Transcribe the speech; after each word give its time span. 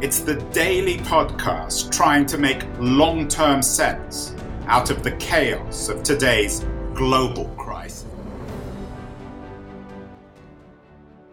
it's 0.00 0.20
the 0.20 0.36
daily 0.52 0.98
podcast 0.98 1.90
trying 1.90 2.24
to 2.24 2.38
make 2.38 2.62
long 2.78 3.26
term 3.26 3.60
sense 3.60 4.32
out 4.66 4.90
of 4.90 5.02
the 5.02 5.10
chaos 5.16 5.88
of 5.88 6.04
today's 6.04 6.64
global 6.94 7.46
crisis. 7.56 8.06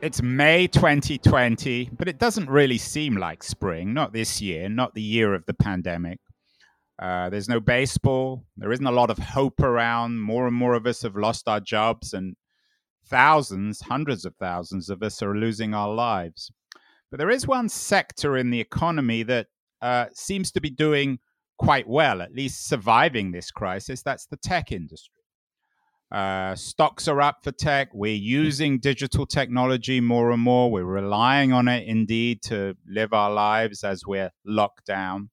It's 0.01 0.21
May 0.23 0.65
2020, 0.65 1.91
but 1.95 2.07
it 2.07 2.17
doesn't 2.17 2.49
really 2.49 2.79
seem 2.79 3.17
like 3.17 3.43
spring. 3.43 3.93
Not 3.93 4.13
this 4.13 4.41
year, 4.41 4.67
not 4.67 4.95
the 4.95 5.01
year 5.01 5.35
of 5.35 5.45
the 5.45 5.53
pandemic. 5.53 6.19
Uh, 6.97 7.29
there's 7.29 7.49
no 7.49 7.59
baseball. 7.59 8.45
There 8.57 8.71
isn't 8.71 8.85
a 8.85 8.91
lot 8.91 9.11
of 9.11 9.19
hope 9.19 9.59
around. 9.59 10.19
More 10.19 10.47
and 10.47 10.55
more 10.55 10.73
of 10.73 10.87
us 10.87 11.03
have 11.03 11.15
lost 11.15 11.47
our 11.47 11.59
jobs, 11.59 12.13
and 12.13 12.35
thousands, 13.05 13.81
hundreds 13.81 14.25
of 14.25 14.35
thousands 14.37 14.89
of 14.89 15.03
us 15.03 15.21
are 15.21 15.35
losing 15.35 15.75
our 15.75 15.93
lives. 15.93 16.51
But 17.11 17.17
there 17.19 17.29
is 17.29 17.47
one 17.47 17.69
sector 17.69 18.37
in 18.37 18.49
the 18.49 18.59
economy 18.59 19.23
that 19.23 19.47
uh, 19.81 20.07
seems 20.13 20.51
to 20.53 20.61
be 20.61 20.69
doing 20.69 21.19
quite 21.57 21.87
well, 21.87 22.21
at 22.21 22.33
least 22.33 22.67
surviving 22.67 23.31
this 23.31 23.51
crisis. 23.51 24.01
That's 24.01 24.25
the 24.25 24.37
tech 24.37 24.71
industry. 24.71 25.11
Uh, 26.11 26.55
stocks 26.55 27.07
are 27.07 27.21
up 27.21 27.43
for 27.43 27.51
tech. 27.51 27.89
We're 27.93 28.13
using 28.15 28.79
digital 28.79 29.25
technology 29.25 29.99
more 29.99 30.31
and 30.31 30.41
more. 30.41 30.71
We're 30.71 30.83
relying 30.83 31.51
on 31.51 31.67
it 31.67 31.87
indeed 31.87 32.41
to 32.43 32.75
live 32.87 33.13
our 33.13 33.31
lives 33.31 33.83
as 33.83 34.05
we're 34.05 34.31
locked 34.45 34.85
down. 34.85 35.29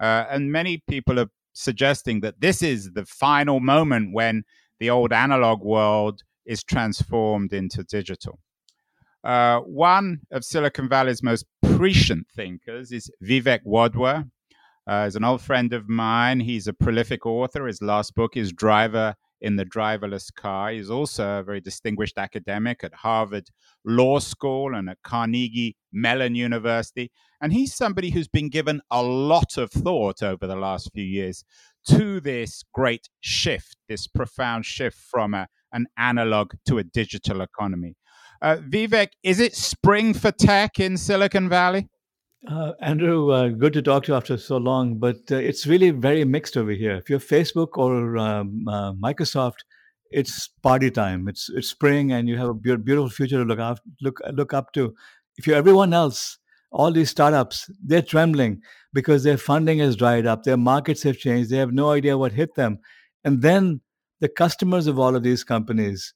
Uh, 0.00 0.24
and 0.30 0.50
many 0.50 0.82
people 0.88 1.20
are 1.20 1.30
suggesting 1.52 2.20
that 2.20 2.40
this 2.40 2.62
is 2.62 2.92
the 2.94 3.04
final 3.04 3.60
moment 3.60 4.12
when 4.12 4.44
the 4.80 4.90
old 4.90 5.12
analog 5.12 5.62
world 5.62 6.22
is 6.46 6.62
transformed 6.62 7.52
into 7.52 7.84
digital. 7.84 8.38
Uh, 9.24 9.60
one 9.60 10.20
of 10.30 10.44
Silicon 10.44 10.88
Valley's 10.88 11.22
most 11.22 11.44
prescient 11.62 12.26
thinkers 12.34 12.92
is 12.92 13.10
Vivek 13.22 13.60
Wadhwa. 13.66 14.30
Uh, 14.86 15.04
he's 15.04 15.16
an 15.16 15.24
old 15.24 15.42
friend 15.42 15.72
of 15.72 15.88
mine. 15.88 16.40
He's 16.40 16.66
a 16.66 16.72
prolific 16.72 17.26
author. 17.26 17.66
His 17.66 17.82
last 17.82 18.14
book 18.14 18.36
is 18.36 18.52
Driver 18.52 19.14
in 19.40 19.56
the 19.56 19.64
Driverless 19.64 20.34
Car. 20.34 20.70
He's 20.70 20.90
also 20.90 21.40
a 21.40 21.42
very 21.42 21.60
distinguished 21.60 22.18
academic 22.18 22.82
at 22.82 22.94
Harvard 22.94 23.48
Law 23.84 24.18
School 24.18 24.74
and 24.74 24.88
at 24.88 24.98
Carnegie 25.04 25.76
Mellon 25.92 26.34
University. 26.34 27.10
And 27.40 27.52
he's 27.52 27.74
somebody 27.74 28.10
who's 28.10 28.28
been 28.28 28.48
given 28.48 28.80
a 28.90 29.02
lot 29.02 29.56
of 29.58 29.70
thought 29.70 30.22
over 30.22 30.46
the 30.46 30.56
last 30.56 30.90
few 30.92 31.04
years 31.04 31.44
to 31.88 32.20
this 32.20 32.64
great 32.72 33.08
shift, 33.20 33.76
this 33.88 34.06
profound 34.06 34.64
shift 34.64 34.96
from 34.96 35.34
a, 35.34 35.48
an 35.72 35.86
analog 35.96 36.52
to 36.66 36.78
a 36.78 36.84
digital 36.84 37.40
economy. 37.40 37.94
Uh, 38.40 38.56
Vivek, 38.56 39.08
is 39.22 39.40
it 39.40 39.54
spring 39.54 40.14
for 40.14 40.30
tech 40.30 40.78
in 40.78 40.96
Silicon 40.96 41.48
Valley? 41.48 41.88
Uh, 42.48 42.72
Andrew, 42.80 43.32
uh, 43.32 43.48
good 43.48 43.72
to 43.72 43.82
talk 43.82 44.04
to 44.04 44.12
you 44.12 44.16
after 44.16 44.36
so 44.36 44.58
long, 44.58 44.98
but 44.98 45.16
uh, 45.30 45.36
it's 45.36 45.66
really 45.66 45.90
very 45.90 46.24
mixed 46.24 46.56
over 46.56 46.70
here. 46.70 46.94
If 46.94 47.10
you're 47.10 47.18
Facebook 47.18 47.76
or 47.76 48.16
um, 48.16 48.64
uh, 48.68 48.92
Microsoft, 48.92 49.56
it's 50.10 50.48
party 50.62 50.90
time. 50.90 51.26
It's 51.28 51.50
it's 51.50 51.68
spring, 51.68 52.12
and 52.12 52.28
you 52.28 52.38
have 52.38 52.48
a 52.48 52.54
beautiful 52.54 53.10
future 53.10 53.38
to 53.38 53.44
look 53.44 53.58
up 53.58 53.80
look 54.00 54.20
look 54.32 54.54
up 54.54 54.72
to. 54.74 54.94
If 55.36 55.46
you're 55.46 55.56
everyone 55.56 55.92
else, 55.92 56.38
all 56.70 56.92
these 56.92 57.10
startups, 57.10 57.68
they're 57.84 58.02
trembling 58.02 58.62
because 58.92 59.24
their 59.24 59.36
funding 59.36 59.80
has 59.80 59.96
dried 59.96 60.26
up, 60.26 60.44
their 60.44 60.56
markets 60.56 61.02
have 61.02 61.18
changed, 61.18 61.50
they 61.50 61.56
have 61.56 61.72
no 61.72 61.90
idea 61.90 62.16
what 62.16 62.32
hit 62.32 62.54
them, 62.54 62.78
and 63.24 63.42
then 63.42 63.80
the 64.20 64.28
customers 64.28 64.86
of 64.86 64.98
all 64.98 65.16
of 65.16 65.22
these 65.22 65.44
companies 65.44 66.14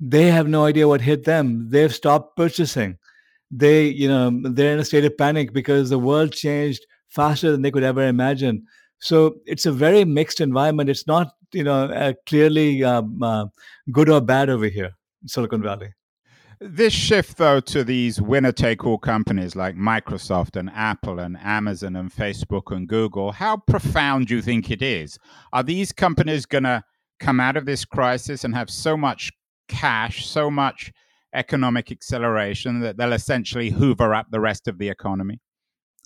they 0.00 0.28
have 0.28 0.48
no 0.48 0.64
idea 0.64 0.88
what 0.88 1.02
hit 1.02 1.24
them. 1.24 1.68
They've 1.70 1.94
stopped 1.94 2.36
purchasing. 2.36 2.96
They, 3.50 3.86
you 3.88 4.08
know, 4.08 4.30
they're 4.42 4.72
in 4.72 4.78
a 4.78 4.84
state 4.84 5.04
of 5.04 5.16
panic 5.18 5.52
because 5.52 5.90
the 5.90 5.98
world 5.98 6.32
changed 6.32 6.86
faster 7.08 7.50
than 7.50 7.62
they 7.62 7.70
could 7.70 7.82
ever 7.82 8.06
imagine. 8.06 8.64
So 9.00 9.36
it's 9.44 9.66
a 9.66 9.72
very 9.72 10.04
mixed 10.04 10.40
environment. 10.40 10.88
It's 10.88 11.06
not, 11.06 11.34
you 11.52 11.64
know, 11.64 11.84
uh, 11.84 12.14
clearly 12.26 12.82
um, 12.84 13.22
uh, 13.22 13.46
good 13.92 14.08
or 14.08 14.20
bad 14.20 14.48
over 14.48 14.66
here 14.66 14.92
in 15.22 15.28
Silicon 15.28 15.62
Valley. 15.62 15.92
This 16.62 16.92
shift, 16.92 17.38
though, 17.38 17.60
to 17.60 17.82
these 17.82 18.20
winner 18.20 18.52
take 18.52 18.84
all 18.84 18.98
companies 18.98 19.56
like 19.56 19.76
Microsoft 19.76 20.56
and 20.56 20.70
Apple 20.74 21.18
and 21.18 21.38
Amazon 21.42 21.96
and 21.96 22.12
Facebook 22.12 22.74
and 22.74 22.86
Google, 22.86 23.32
how 23.32 23.56
profound 23.56 24.26
do 24.26 24.36
you 24.36 24.42
think 24.42 24.70
it 24.70 24.82
is? 24.82 25.18
Are 25.54 25.62
these 25.62 25.90
companies 25.90 26.44
going 26.44 26.64
to 26.64 26.84
come 27.18 27.40
out 27.40 27.56
of 27.56 27.64
this 27.64 27.86
crisis 27.86 28.44
and 28.44 28.54
have 28.54 28.68
so 28.68 28.94
much 28.94 29.32
cash, 29.70 30.26
so 30.26 30.50
much 30.50 30.92
economic 31.32 31.90
acceleration 31.90 32.80
that 32.80 32.96
they'll 32.96 33.12
essentially 33.12 33.70
hoover 33.70 34.14
up 34.14 34.26
the 34.30 34.40
rest 34.40 34.68
of 34.68 34.78
the 34.78 34.88
economy? 34.88 35.40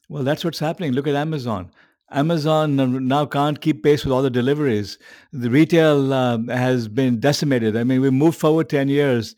Well, 0.08 0.22
that's 0.22 0.44
what's 0.44 0.58
happening. 0.58 0.92
Look 0.92 1.06
at 1.06 1.14
Amazon. 1.14 1.70
Amazon 2.10 3.08
now 3.08 3.24
can't 3.24 3.60
keep 3.60 3.82
pace 3.82 4.04
with 4.04 4.12
all 4.12 4.22
the 4.22 4.30
deliveries. 4.30 4.98
The 5.32 5.50
retail 5.50 6.12
uh, 6.12 6.38
has 6.48 6.86
been 6.86 7.18
decimated. 7.18 7.76
I 7.76 7.84
mean, 7.84 8.02
we 8.02 8.10
moved 8.10 8.38
forward 8.38 8.68
10 8.68 8.88
years 8.88 9.34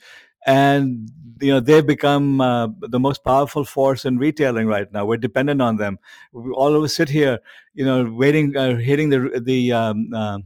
and 0.47 1.11
you 1.41 1.53
know 1.53 1.61
they've 1.61 1.87
become 1.87 2.41
uh, 2.41 2.69
the 2.81 3.01
most 3.01 3.25
powerful 3.25 3.65
force 3.65 4.05
in 4.05 4.17
retailing 4.19 4.67
right 4.69 4.91
now. 4.93 5.05
We're 5.05 5.19
dependent 5.19 5.61
on 5.61 5.77
them. 5.77 5.99
We 6.33 6.51
all 6.53 6.75
of 6.75 6.83
us 6.83 6.95
sit 6.95 7.11
here, 7.11 7.41
you 7.75 7.85
know, 7.85 8.11
waiting, 8.11 8.57
uh, 8.57 8.77
hitting 8.77 9.11
the 9.11 9.43
the 9.45 9.73
um, 9.73 10.15
uh, 10.15 10.39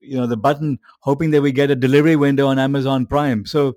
you 0.00 0.16
know 0.16 0.26
the 0.26 0.36
button 0.36 0.78
hoping 1.00 1.30
that 1.30 1.42
we 1.42 1.52
get 1.52 1.70
a 1.70 1.76
delivery 1.76 2.16
window 2.16 2.46
on 2.46 2.58
amazon 2.58 3.06
prime. 3.06 3.46
So 3.46 3.76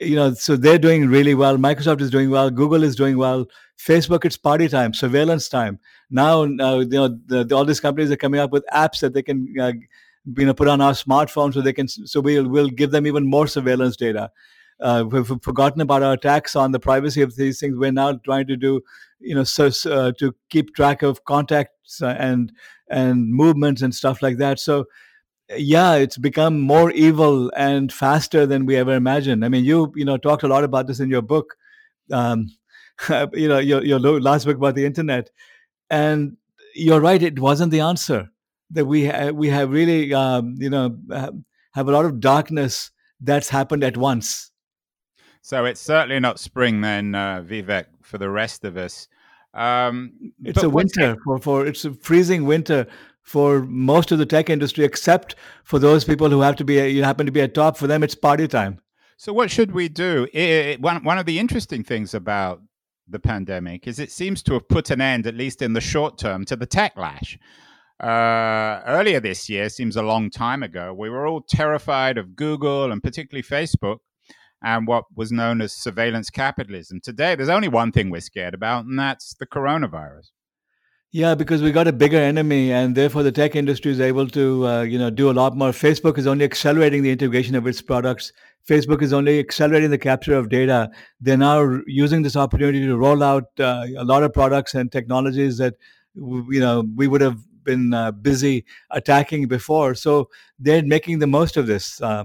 you 0.00 0.16
know 0.16 0.34
so 0.34 0.56
they're 0.56 0.78
doing 0.78 1.08
really 1.08 1.34
well. 1.34 1.56
Microsoft 1.56 2.00
is 2.00 2.10
doing 2.10 2.30
well. 2.30 2.50
Google 2.50 2.82
is 2.82 2.96
doing 2.96 3.16
well. 3.16 3.46
Facebook 3.78 4.24
it's 4.24 4.36
party 4.36 4.68
time 4.68 4.94
surveillance 4.94 5.48
time. 5.48 5.78
Now 6.10 6.42
uh, 6.42 6.78
you 6.78 6.86
know 6.86 7.08
the, 7.26 7.44
the, 7.44 7.56
all 7.56 7.64
these 7.64 7.80
companies 7.80 8.10
are 8.10 8.16
coming 8.16 8.40
up 8.40 8.50
with 8.50 8.64
apps 8.72 9.00
that 9.00 9.14
they 9.14 9.22
can 9.22 9.54
uh, 9.60 9.72
you 10.36 10.46
know 10.46 10.54
put 10.54 10.68
on 10.68 10.80
our 10.80 10.92
smartphones 10.92 11.54
so 11.54 11.60
they 11.60 11.72
can 11.72 11.88
so 11.88 12.20
we'll, 12.20 12.48
we'll 12.48 12.68
give 12.68 12.90
them 12.90 13.06
even 13.06 13.26
more 13.28 13.46
surveillance 13.46 13.96
data. 13.96 14.30
Uh, 14.80 15.04
we've 15.08 15.30
forgotten 15.42 15.80
about 15.80 16.02
our 16.02 16.14
attacks 16.14 16.56
on 16.56 16.72
the 16.72 16.80
privacy 16.80 17.22
of 17.22 17.36
these 17.36 17.60
things. 17.60 17.76
We're 17.76 17.92
now 17.92 18.14
trying 18.24 18.48
to 18.48 18.56
do 18.56 18.82
you 19.20 19.34
know 19.34 19.44
so 19.44 19.70
uh, 19.90 20.12
to 20.18 20.34
keep 20.50 20.74
track 20.74 21.02
of 21.02 21.24
contacts 21.24 22.02
and 22.02 22.52
and 22.88 23.32
movements 23.32 23.82
and 23.82 23.94
stuff 23.94 24.22
like 24.22 24.38
that. 24.38 24.58
So 24.58 24.86
yeah, 25.56 25.94
it's 25.94 26.18
become 26.18 26.60
more 26.60 26.90
evil 26.92 27.50
and 27.56 27.92
faster 27.92 28.46
than 28.46 28.66
we 28.66 28.76
ever 28.76 28.94
imagined. 28.94 29.44
I 29.44 29.48
mean, 29.48 29.64
you 29.64 29.92
you 29.94 30.04
know 30.04 30.16
talked 30.16 30.42
a 30.42 30.48
lot 30.48 30.64
about 30.64 30.86
this 30.86 31.00
in 31.00 31.10
your 31.10 31.22
book, 31.22 31.56
um, 32.10 32.46
you 33.32 33.48
know 33.48 33.58
your 33.58 33.84
your 33.84 33.98
last 33.98 34.44
book 34.44 34.56
about 34.56 34.74
the 34.74 34.86
internet, 34.86 35.30
and 35.90 36.36
you're 36.74 37.00
right. 37.00 37.22
It 37.22 37.38
wasn't 37.38 37.72
the 37.72 37.80
answer 37.80 38.30
that 38.70 38.86
we 38.86 39.06
ha- 39.06 39.30
we 39.30 39.48
have 39.48 39.70
really 39.70 40.12
um, 40.14 40.56
you 40.58 40.70
know 40.70 40.96
have 41.72 41.88
a 41.88 41.92
lot 41.92 42.04
of 42.04 42.20
darkness 42.20 42.90
that's 43.20 43.48
happened 43.48 43.84
at 43.84 43.96
once. 43.96 44.50
So 45.42 45.64
it's 45.64 45.80
certainly 45.80 46.20
not 46.20 46.38
spring 46.38 46.82
then, 46.82 47.14
uh, 47.14 47.42
Vivek, 47.42 47.86
for 48.02 48.18
the 48.18 48.30
rest 48.30 48.64
of 48.64 48.76
us. 48.76 49.08
Um, 49.54 50.32
it's 50.44 50.62
a 50.62 50.70
winter 50.70 51.16
for, 51.24 51.38
for 51.38 51.66
it's 51.66 51.84
a 51.84 51.92
freezing 51.92 52.46
winter 52.46 52.86
for 53.22 53.62
most 53.62 54.12
of 54.12 54.18
the 54.18 54.26
tech 54.26 54.50
industry, 54.50 54.84
except 54.84 55.34
for 55.64 55.78
those 55.78 56.04
people 56.04 56.28
who 56.28 56.40
have 56.40 56.56
to 56.56 56.64
be 56.64 56.74
you 56.88 57.04
happen 57.04 57.26
to 57.26 57.32
be 57.32 57.40
at 57.40 57.54
top. 57.54 57.76
For 57.76 57.86
them, 57.86 58.02
it's 58.02 58.14
party 58.14 58.48
time. 58.48 58.80
So, 59.16 59.32
what 59.32 59.50
should 59.50 59.72
we 59.72 59.88
do? 59.88 60.26
It, 60.32 60.80
one 60.80 61.04
one 61.04 61.18
of 61.18 61.26
the 61.26 61.38
interesting 61.38 61.84
things 61.84 62.14
about 62.14 62.60
the 63.08 63.18
pandemic 63.20 63.86
is 63.86 63.98
it 63.98 64.10
seems 64.10 64.42
to 64.44 64.54
have 64.54 64.68
put 64.68 64.90
an 64.90 65.00
end, 65.00 65.26
at 65.26 65.34
least 65.34 65.62
in 65.62 65.72
the 65.72 65.80
short 65.80 66.18
term, 66.18 66.44
to 66.46 66.56
the 66.56 66.66
tech 66.66 66.96
lash. 66.96 67.38
Uh, 68.02 68.82
earlier 68.86 69.20
this 69.20 69.48
year 69.48 69.68
seems 69.68 69.96
a 69.96 70.02
long 70.02 70.28
time 70.28 70.62
ago. 70.62 70.92
We 70.92 71.08
were 71.08 71.26
all 71.26 71.40
terrified 71.40 72.18
of 72.18 72.34
Google 72.34 72.90
and 72.90 73.00
particularly 73.02 73.44
Facebook 73.44 73.98
and 74.62 74.86
what 74.86 75.04
was 75.14 75.30
known 75.30 75.60
as 75.60 75.72
surveillance 75.72 76.30
capitalism. 76.30 77.00
Today, 77.00 77.34
there's 77.34 77.48
only 77.48 77.68
one 77.68 77.92
thing 77.92 78.10
we're 78.10 78.20
scared 78.20 78.54
about, 78.54 78.84
and 78.86 78.98
that's 78.98 79.34
the 79.34 79.46
coronavirus. 79.46 80.30
Yeah, 81.14 81.34
because 81.34 81.60
we 81.60 81.72
got 81.72 81.86
a 81.86 81.92
bigger 81.92 82.16
enemy, 82.16 82.72
and 82.72 82.94
therefore 82.94 83.22
the 83.22 83.30
tech 83.32 83.54
industry 83.54 83.92
is 83.92 84.00
able 84.00 84.26
to, 84.28 84.66
uh, 84.66 84.82
you 84.82 84.98
know, 84.98 85.10
do 85.10 85.30
a 85.30 85.32
lot 85.32 85.54
more. 85.54 85.68
Facebook 85.68 86.16
is 86.16 86.26
only 86.26 86.42
accelerating 86.42 87.02
the 87.02 87.10
integration 87.10 87.54
of 87.54 87.66
its 87.66 87.82
products. 87.82 88.32
Facebook 88.66 89.02
is 89.02 89.12
only 89.12 89.38
accelerating 89.38 89.90
the 89.90 89.98
capture 89.98 90.34
of 90.34 90.48
data. 90.48 90.90
They're 91.20 91.36
now 91.36 91.80
using 91.86 92.22
this 92.22 92.34
opportunity 92.34 92.86
to 92.86 92.96
roll 92.96 93.22
out 93.22 93.44
uh, 93.60 93.84
a 93.98 94.04
lot 94.04 94.22
of 94.22 94.32
products 94.32 94.74
and 94.74 94.90
technologies 94.90 95.58
that, 95.58 95.74
you 96.14 96.60
know, 96.60 96.84
we 96.96 97.08
would 97.08 97.20
have 97.20 97.40
been 97.62 97.92
uh, 97.92 98.12
busy 98.12 98.64
attacking 98.90 99.48
before. 99.48 99.94
So 99.94 100.30
they're 100.58 100.82
making 100.82 101.18
the 101.18 101.26
most 101.26 101.58
of 101.58 101.66
this. 101.66 102.00
Uh, 102.00 102.24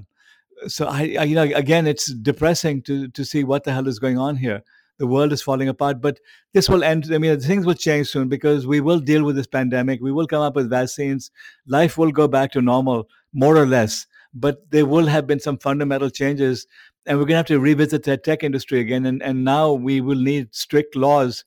so 0.67 0.87
I, 0.87 1.17
I, 1.19 1.23
you 1.23 1.35
know, 1.35 1.43
again, 1.43 1.87
it's 1.87 2.13
depressing 2.13 2.83
to 2.83 3.09
to 3.09 3.25
see 3.25 3.43
what 3.43 3.65
the 3.65 3.73
hell 3.73 3.87
is 3.87 3.99
going 3.99 4.17
on 4.17 4.37
here 4.37 4.63
the 4.97 5.07
world 5.07 5.31
is 5.31 5.41
falling 5.41 5.69
apart. 5.69 6.01
But 6.01 6.19
this 6.53 6.69
will 6.69 6.83
end. 6.83 7.13
I 7.13 7.17
mean, 7.17 7.39
things 7.39 7.65
will 7.65 7.73
change 7.73 8.07
soon 8.07 8.29
because 8.29 8.67
we 8.67 8.81
will 8.81 8.99
deal 8.99 9.23
with 9.23 9.35
this 9.35 9.47
pandemic. 9.47 10.01
We 10.01 10.11
will 10.11 10.27
come 10.27 10.41
up 10.41 10.55
with 10.55 10.69
vaccines. 10.69 11.31
Life 11.67 11.97
will 11.97 12.11
go 12.11 12.27
back 12.27 12.51
to 12.53 12.61
normal, 12.61 13.07
more 13.33 13.57
or 13.57 13.65
less. 13.65 14.07
But 14.33 14.69
there 14.71 14.85
will 14.85 15.07
have 15.07 15.25
been 15.25 15.39
some 15.39 15.57
fundamental 15.57 16.09
changes, 16.09 16.67
and 17.05 17.17
we're 17.17 17.25
going 17.25 17.33
to 17.33 17.37
have 17.37 17.45
to 17.47 17.59
revisit 17.59 18.03
the 18.03 18.17
tech 18.17 18.43
industry 18.43 18.79
again. 18.79 19.05
And 19.05 19.23
and 19.23 19.43
now 19.43 19.73
we 19.73 20.01
will 20.01 20.19
need 20.19 20.53
strict 20.53 20.95
laws 20.95 21.45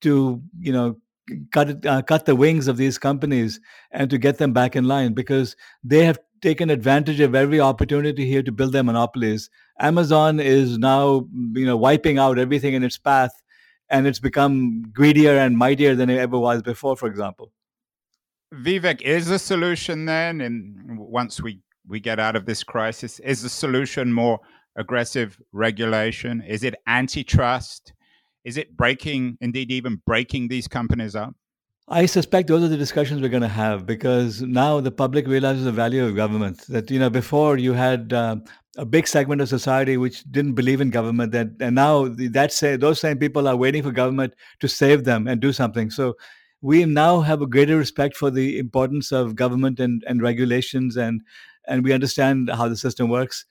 to 0.00 0.42
you 0.58 0.72
know 0.72 0.96
cut 1.52 1.84
uh, 1.86 2.02
cut 2.02 2.26
the 2.26 2.36
wings 2.36 2.68
of 2.68 2.76
these 2.76 2.98
companies 2.98 3.60
and 3.90 4.10
to 4.10 4.18
get 4.18 4.38
them 4.38 4.52
back 4.52 4.76
in 4.76 4.84
line 4.84 5.14
because 5.14 5.56
they 5.82 6.04
have 6.04 6.18
taken 6.44 6.68
advantage 6.68 7.20
of 7.20 7.34
every 7.34 7.58
opportunity 7.58 8.26
here 8.26 8.42
to 8.42 8.52
build 8.52 8.72
their 8.72 8.84
monopolies. 8.84 9.48
Amazon 9.80 10.38
is 10.38 10.78
now, 10.78 11.26
you 11.54 11.64
know, 11.64 11.76
wiping 11.76 12.18
out 12.18 12.38
everything 12.38 12.74
in 12.74 12.84
its 12.84 12.98
path, 12.98 13.32
and 13.88 14.06
it's 14.06 14.20
become 14.20 14.82
greedier 14.92 15.38
and 15.38 15.56
mightier 15.56 15.94
than 15.94 16.10
it 16.10 16.18
ever 16.18 16.38
was 16.38 16.60
before. 16.60 16.96
For 16.96 17.06
example, 17.06 17.50
Vivek 18.52 19.00
is 19.00 19.30
a 19.30 19.38
solution. 19.38 20.04
Then, 20.04 20.42
and 20.42 20.98
once 20.98 21.40
we 21.40 21.60
we 21.88 21.98
get 21.98 22.20
out 22.20 22.36
of 22.36 22.44
this 22.44 22.62
crisis, 22.62 23.20
is 23.20 23.42
the 23.42 23.48
solution 23.48 24.12
more 24.12 24.38
aggressive 24.76 25.40
regulation? 25.52 26.42
Is 26.42 26.62
it 26.62 26.74
antitrust? 26.86 27.94
Is 28.44 28.58
it 28.58 28.76
breaking, 28.76 29.38
indeed, 29.40 29.70
even 29.72 30.02
breaking 30.04 30.48
these 30.48 30.68
companies 30.68 31.16
up? 31.16 31.34
I 31.88 32.06
suspect 32.06 32.48
those 32.48 32.62
are 32.62 32.68
the 32.68 32.78
discussions 32.78 33.20
we're 33.20 33.28
going 33.28 33.42
to 33.42 33.48
have 33.48 33.84
because 33.84 34.40
now 34.40 34.80
the 34.80 34.90
public 34.90 35.26
realizes 35.26 35.64
the 35.64 35.72
value 35.72 36.04
of 36.04 36.16
government. 36.16 36.66
That 36.68 36.90
you 36.90 36.98
know, 36.98 37.10
before 37.10 37.58
you 37.58 37.74
had 37.74 38.12
uh, 38.12 38.36
a 38.78 38.86
big 38.86 39.06
segment 39.06 39.42
of 39.42 39.50
society 39.50 39.98
which 39.98 40.24
didn't 40.24 40.54
believe 40.54 40.80
in 40.80 40.88
government, 40.88 41.32
that 41.32 41.48
and 41.60 41.74
now 41.74 42.08
that 42.08 42.52
say 42.52 42.76
those 42.76 43.00
same 43.00 43.18
people 43.18 43.46
are 43.46 43.56
waiting 43.56 43.82
for 43.82 43.90
government 43.90 44.32
to 44.60 44.68
save 44.68 45.04
them 45.04 45.28
and 45.28 45.42
do 45.42 45.52
something. 45.52 45.90
So 45.90 46.14
we 46.62 46.86
now 46.86 47.20
have 47.20 47.42
a 47.42 47.46
greater 47.46 47.76
respect 47.76 48.16
for 48.16 48.30
the 48.30 48.58
importance 48.58 49.12
of 49.12 49.36
government 49.36 49.78
and, 49.78 50.02
and 50.06 50.22
regulations 50.22 50.96
and 50.96 51.20
and 51.68 51.84
we 51.84 51.92
understand 51.92 52.48
how 52.50 52.66
the 52.66 52.76
system 52.76 53.10
works. 53.10 53.44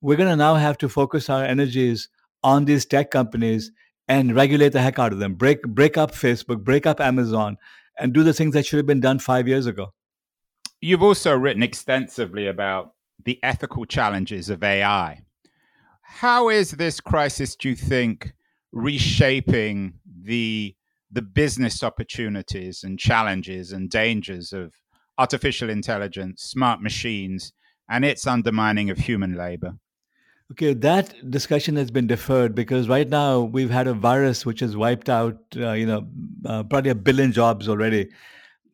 We're 0.00 0.16
going 0.16 0.30
to 0.30 0.36
now 0.36 0.54
have 0.54 0.78
to 0.78 0.88
focus 0.88 1.28
our 1.28 1.44
energies 1.44 2.08
on 2.42 2.64
these 2.64 2.86
tech 2.86 3.10
companies 3.10 3.70
and 4.08 4.34
regulate 4.34 4.70
the 4.70 4.82
heck 4.82 4.98
out 4.98 5.12
of 5.12 5.18
them. 5.18 5.34
Break 5.34 5.62
break 5.62 5.96
up 5.96 6.12
Facebook, 6.12 6.62
break 6.64 6.86
up 6.86 7.00
Amazon, 7.00 7.56
and 7.98 8.12
do 8.12 8.22
the 8.22 8.34
things 8.34 8.54
that 8.54 8.66
should 8.66 8.78
have 8.78 8.86
been 8.86 9.00
done 9.00 9.18
five 9.18 9.48
years 9.48 9.66
ago. 9.66 9.92
You've 10.80 11.02
also 11.02 11.34
written 11.34 11.62
extensively 11.62 12.46
about 12.46 12.92
the 13.24 13.38
ethical 13.42 13.86
challenges 13.86 14.50
of 14.50 14.62
AI. 14.62 15.22
How 16.02 16.48
is 16.48 16.72
this 16.72 17.00
crisis, 17.00 17.56
do 17.56 17.70
you 17.70 17.76
think, 17.76 18.34
reshaping 18.72 19.94
the 20.22 20.74
the 21.10 21.22
business 21.22 21.82
opportunities 21.82 22.82
and 22.82 22.98
challenges 22.98 23.72
and 23.72 23.88
dangers 23.88 24.52
of 24.52 24.74
artificial 25.16 25.70
intelligence, 25.70 26.42
smart 26.42 26.82
machines, 26.82 27.52
and 27.88 28.04
its 28.04 28.26
undermining 28.26 28.90
of 28.90 28.98
human 28.98 29.34
labor? 29.34 29.78
Okay, 30.52 30.74
that 30.74 31.30
discussion 31.30 31.76
has 31.76 31.90
been 31.90 32.06
deferred 32.06 32.54
because 32.54 32.86
right 32.86 33.08
now 33.08 33.40
we've 33.40 33.70
had 33.70 33.86
a 33.86 33.94
virus 33.94 34.44
which 34.44 34.60
has 34.60 34.76
wiped 34.76 35.08
out, 35.08 35.38
uh, 35.56 35.72
you 35.72 35.86
know, 35.86 36.06
uh, 36.44 36.62
probably 36.64 36.90
a 36.90 36.94
billion 36.94 37.32
jobs 37.32 37.66
already. 37.66 38.10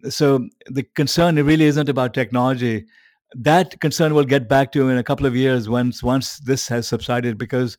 So 0.08 0.48
the 0.66 0.82
concern 0.82 1.36
really 1.36 1.66
isn't 1.66 1.88
about 1.88 2.12
technology. 2.12 2.86
That 3.34 3.80
concern 3.80 4.14
we'll 4.14 4.24
get 4.24 4.48
back 4.48 4.72
to 4.72 4.88
in 4.88 4.98
a 4.98 5.04
couple 5.04 5.26
of 5.26 5.36
years 5.36 5.68
once 5.68 6.02
once 6.02 6.38
this 6.40 6.66
has 6.66 6.88
subsided. 6.88 7.38
Because 7.38 7.78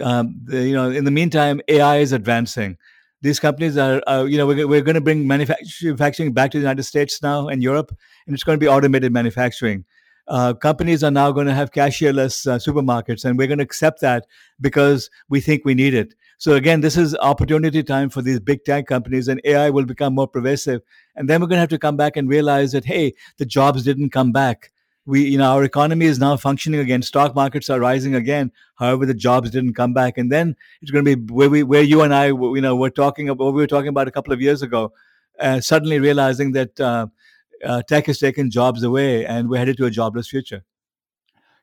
um, 0.00 0.40
the, 0.44 0.62
you 0.62 0.74
know, 0.74 0.90
in 0.90 1.04
the 1.04 1.10
meantime, 1.10 1.60
AI 1.66 1.96
is 1.96 2.12
advancing. 2.12 2.76
These 3.22 3.40
companies 3.40 3.76
are, 3.76 4.00
uh, 4.06 4.22
you 4.22 4.38
know, 4.38 4.46
we're, 4.46 4.68
we're 4.68 4.82
going 4.82 4.94
to 4.94 5.00
bring 5.00 5.26
manufacturing 5.26 6.32
back 6.32 6.52
to 6.52 6.58
the 6.58 6.62
United 6.62 6.84
States 6.84 7.20
now 7.20 7.48
and 7.48 7.60
Europe, 7.60 7.90
and 8.26 8.34
it's 8.34 8.44
going 8.44 8.56
to 8.56 8.64
be 8.64 8.68
automated 8.68 9.12
manufacturing 9.12 9.84
uh, 10.28 10.54
companies 10.54 11.02
are 11.02 11.10
now 11.10 11.32
going 11.32 11.46
to 11.46 11.54
have 11.54 11.72
cashierless 11.72 12.46
uh, 12.46 12.58
supermarkets, 12.58 13.24
and 13.24 13.36
we're 13.36 13.46
going 13.46 13.58
to 13.58 13.64
accept 13.64 14.00
that 14.00 14.26
because 14.60 15.10
we 15.28 15.40
think 15.40 15.64
we 15.64 15.74
need 15.74 15.94
it. 15.94 16.14
So 16.38 16.54
again, 16.54 16.80
this 16.80 16.96
is 16.96 17.14
opportunity 17.16 17.82
time 17.82 18.10
for 18.10 18.22
these 18.22 18.40
big 18.40 18.64
tech 18.64 18.86
companies, 18.86 19.28
and 19.28 19.40
AI 19.44 19.70
will 19.70 19.84
become 19.84 20.14
more 20.14 20.28
pervasive. 20.28 20.82
And 21.16 21.28
then 21.28 21.40
we're 21.40 21.46
going 21.46 21.56
to 21.56 21.60
have 21.60 21.68
to 21.70 21.78
come 21.78 21.96
back 21.96 22.16
and 22.16 22.28
realize 22.28 22.72
that 22.72 22.84
hey, 22.84 23.14
the 23.38 23.46
jobs 23.46 23.84
didn't 23.84 24.10
come 24.10 24.32
back. 24.32 24.72
We, 25.04 25.24
you 25.24 25.38
know, 25.38 25.50
our 25.50 25.64
economy 25.64 26.06
is 26.06 26.20
now 26.20 26.36
functioning 26.36 26.80
again. 26.80 27.02
Stock 27.02 27.34
markets 27.34 27.68
are 27.68 27.80
rising 27.80 28.14
again. 28.14 28.52
However, 28.76 29.04
the 29.04 29.14
jobs 29.14 29.50
didn't 29.50 29.74
come 29.74 29.92
back, 29.92 30.18
and 30.18 30.30
then 30.30 30.54
it's 30.80 30.92
going 30.92 31.04
to 31.04 31.16
be 31.16 31.32
where 31.32 31.50
we, 31.50 31.64
where 31.64 31.82
you 31.82 32.02
and 32.02 32.14
I, 32.14 32.26
you 32.26 32.60
know, 32.60 32.76
were 32.76 32.90
talking 32.90 33.28
about 33.28 33.52
we 33.52 33.60
were 33.60 33.66
talking 33.66 33.88
about 33.88 34.06
a 34.06 34.12
couple 34.12 34.32
of 34.32 34.40
years 34.40 34.62
ago. 34.62 34.92
Uh, 35.40 35.60
suddenly 35.60 35.98
realizing 35.98 36.52
that 36.52 36.80
uh, 37.64 37.82
tech 37.82 38.06
has 38.06 38.18
taken 38.18 38.50
jobs 38.50 38.82
away 38.82 39.26
and 39.26 39.48
we're 39.48 39.58
headed 39.58 39.76
to 39.78 39.86
a 39.86 39.90
jobless 39.90 40.28
future. 40.28 40.64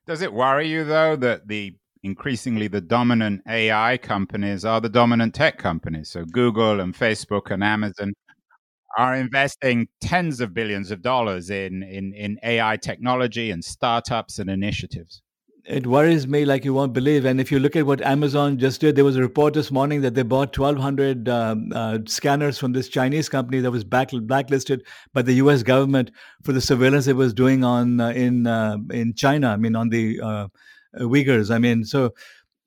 Does 0.05 0.21
it 0.21 0.33
worry 0.33 0.67
you, 0.67 0.83
though, 0.83 1.15
that 1.17 1.47
the 1.47 1.75
increasingly 2.01 2.67
the 2.67 2.81
dominant 2.81 3.41
AI 3.47 3.97
companies 3.97 4.65
are 4.65 4.81
the 4.81 4.89
dominant 4.89 5.35
tech 5.35 5.57
companies? 5.57 6.09
So 6.09 6.25
Google 6.25 6.79
and 6.79 6.95
Facebook 6.95 7.51
and 7.51 7.63
Amazon 7.63 8.13
are 8.97 9.15
investing 9.15 9.87
tens 10.01 10.41
of 10.41 10.53
billions 10.53 10.89
of 10.91 11.01
dollars 11.01 11.49
in, 11.49 11.83
in, 11.83 12.13
in 12.13 12.39
AI 12.43 12.77
technology 12.77 13.51
and 13.51 13.63
startups 13.63 14.39
and 14.39 14.49
initiatives 14.49 15.21
it 15.69 15.85
worries 15.85 16.27
me 16.27 16.45
like 16.45 16.65
you 16.65 16.73
won't 16.73 16.93
believe. 16.93 17.25
And 17.25 17.39
if 17.39 17.51
you 17.51 17.59
look 17.59 17.75
at 17.75 17.85
what 17.85 18.01
Amazon 18.01 18.57
just 18.57 18.81
did, 18.81 18.95
there 18.95 19.05
was 19.05 19.15
a 19.15 19.21
report 19.21 19.53
this 19.53 19.69
morning 19.69 20.01
that 20.01 20.15
they 20.15 20.23
bought 20.23 20.57
1,200 20.57 21.29
um, 21.29 21.71
uh, 21.75 21.99
scanners 22.07 22.57
from 22.57 22.73
this 22.73 22.89
Chinese 22.89 23.29
company 23.29 23.59
that 23.59 23.69
was 23.69 23.83
back, 23.83 24.09
blacklisted 24.11 24.83
by 25.13 25.21
the 25.21 25.33
U.S. 25.33 25.61
government 25.61 26.09
for 26.43 26.53
the 26.53 26.61
surveillance 26.61 27.05
it 27.05 27.15
was 27.15 27.35
doing 27.35 27.63
on 27.63 28.01
uh, 28.01 28.09
in 28.09 28.47
uh, 28.47 28.77
in 28.91 29.13
China. 29.13 29.49
I 29.49 29.57
mean, 29.57 29.75
on 29.75 29.89
the 29.89 30.19
uh, 30.19 30.47
Uyghurs. 30.97 31.53
I 31.53 31.59
mean, 31.59 31.85
so. 31.85 32.13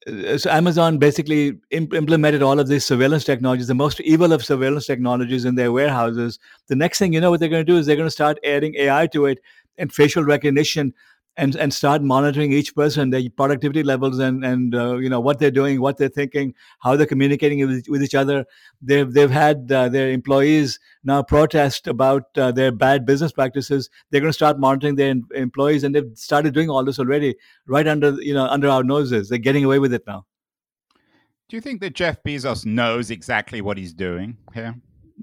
Uh, 0.04 0.37
so 0.37 0.50
Amazon 0.50 0.99
basically 0.99 1.52
imp- 1.70 1.94
implemented 1.94 2.43
all 2.43 2.58
of 2.58 2.66
these 2.66 2.84
surveillance 2.84 3.22
technologies, 3.22 3.69
the 3.69 3.75
most 3.75 4.00
evil 4.00 4.32
of 4.32 4.44
surveillance 4.44 4.84
technologies 4.84 5.44
in 5.44 5.54
their 5.54 5.70
warehouses. 5.70 6.40
The 6.66 6.75
next 6.75 6.99
thing 6.99 7.12
you 7.12 7.20
know, 7.20 7.31
what 7.31 7.38
they're 7.38 7.49
going 7.49 7.64
to 7.64 7.73
do 7.73 7.78
is 7.78 7.87
they're 7.87 7.94
going 7.94 8.09
to 8.09 8.11
start 8.11 8.37
adding 8.42 8.75
AI 8.75 9.06
to 9.12 9.26
it 9.26 9.38
and 9.78 9.92
facial 9.92 10.25
recognition 10.25 10.92
and 11.36 11.56
and 11.56 11.72
start 11.72 12.02
monitoring 12.02 12.52
each 12.52 12.74
person 12.74 13.10
their 13.10 13.22
productivity 13.36 13.82
levels 13.82 14.18
and 14.18 14.44
and 14.44 14.74
uh, 14.74 14.96
you 14.98 15.08
know 15.08 15.20
what 15.20 15.38
they're 15.38 15.50
doing 15.50 15.80
what 15.80 15.96
they're 15.96 16.08
thinking 16.08 16.54
how 16.80 16.94
they're 16.94 17.06
communicating 17.06 17.66
with, 17.66 17.88
with 17.88 18.02
each 18.02 18.14
other. 18.14 18.44
They've 18.82 19.10
they've 19.10 19.30
had 19.30 19.70
uh, 19.72 19.88
their 19.88 20.10
employees 20.10 20.78
now 21.04 21.22
protest 21.22 21.86
about 21.86 22.24
uh, 22.36 22.52
their 22.52 22.70
bad 22.70 23.06
business 23.06 23.32
practices. 23.32 23.88
They're 24.10 24.20
going 24.20 24.28
to 24.28 24.34
start 24.34 24.58
monitoring 24.58 24.96
their 24.96 25.14
employees 25.34 25.84
and 25.84 25.94
they've 25.94 26.10
started 26.14 26.52
doing 26.54 26.68
all 26.68 26.84
this 26.84 26.98
already 26.98 27.36
right 27.66 27.86
under 27.86 28.12
you 28.20 28.34
know 28.34 28.46
under 28.46 28.68
our 28.68 28.84
noses. 28.84 29.28
They're 29.28 29.38
getting 29.38 29.64
away 29.64 29.78
with 29.78 29.94
it 29.94 30.02
now. 30.06 30.26
Do 31.48 31.56
you 31.56 31.60
think 31.60 31.80
that 31.80 31.94
jeff 31.94 32.22
bezos 32.22 32.64
knows 32.64 33.10
exactly 33.10 33.60
what 33.60 33.78
he's 33.78 33.94
doing 33.94 34.36
here? 34.54 34.74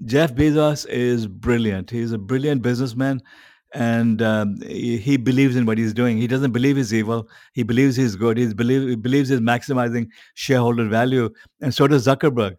Jeff 0.04 0.34
bezos 0.34 0.88
is 0.88 1.26
brilliant. 1.26 1.90
He's 1.90 2.12
a 2.12 2.18
brilliant 2.18 2.62
businessman 2.62 3.20
and 3.72 4.20
um, 4.22 4.60
he, 4.62 5.16
believes 5.16 5.56
in 5.56 5.66
what 5.66 5.78
he's 5.78 5.94
doing. 5.94 6.18
He 6.18 6.26
doesn't 6.26 6.52
believe 6.52 6.76
he's 6.76 6.92
evil. 6.92 7.28
He 7.52 7.62
believes 7.62 7.96
he's 7.96 8.16
good. 8.16 8.36
He's 8.36 8.54
believe, 8.54 8.88
he 8.88 8.96
believes 8.96 9.28
he's 9.28 9.40
maximizing 9.40 10.08
shareholder 10.34 10.88
value, 10.88 11.30
and 11.60 11.74
so 11.74 11.86
does 11.86 12.06
Zuckerberg. 12.06 12.56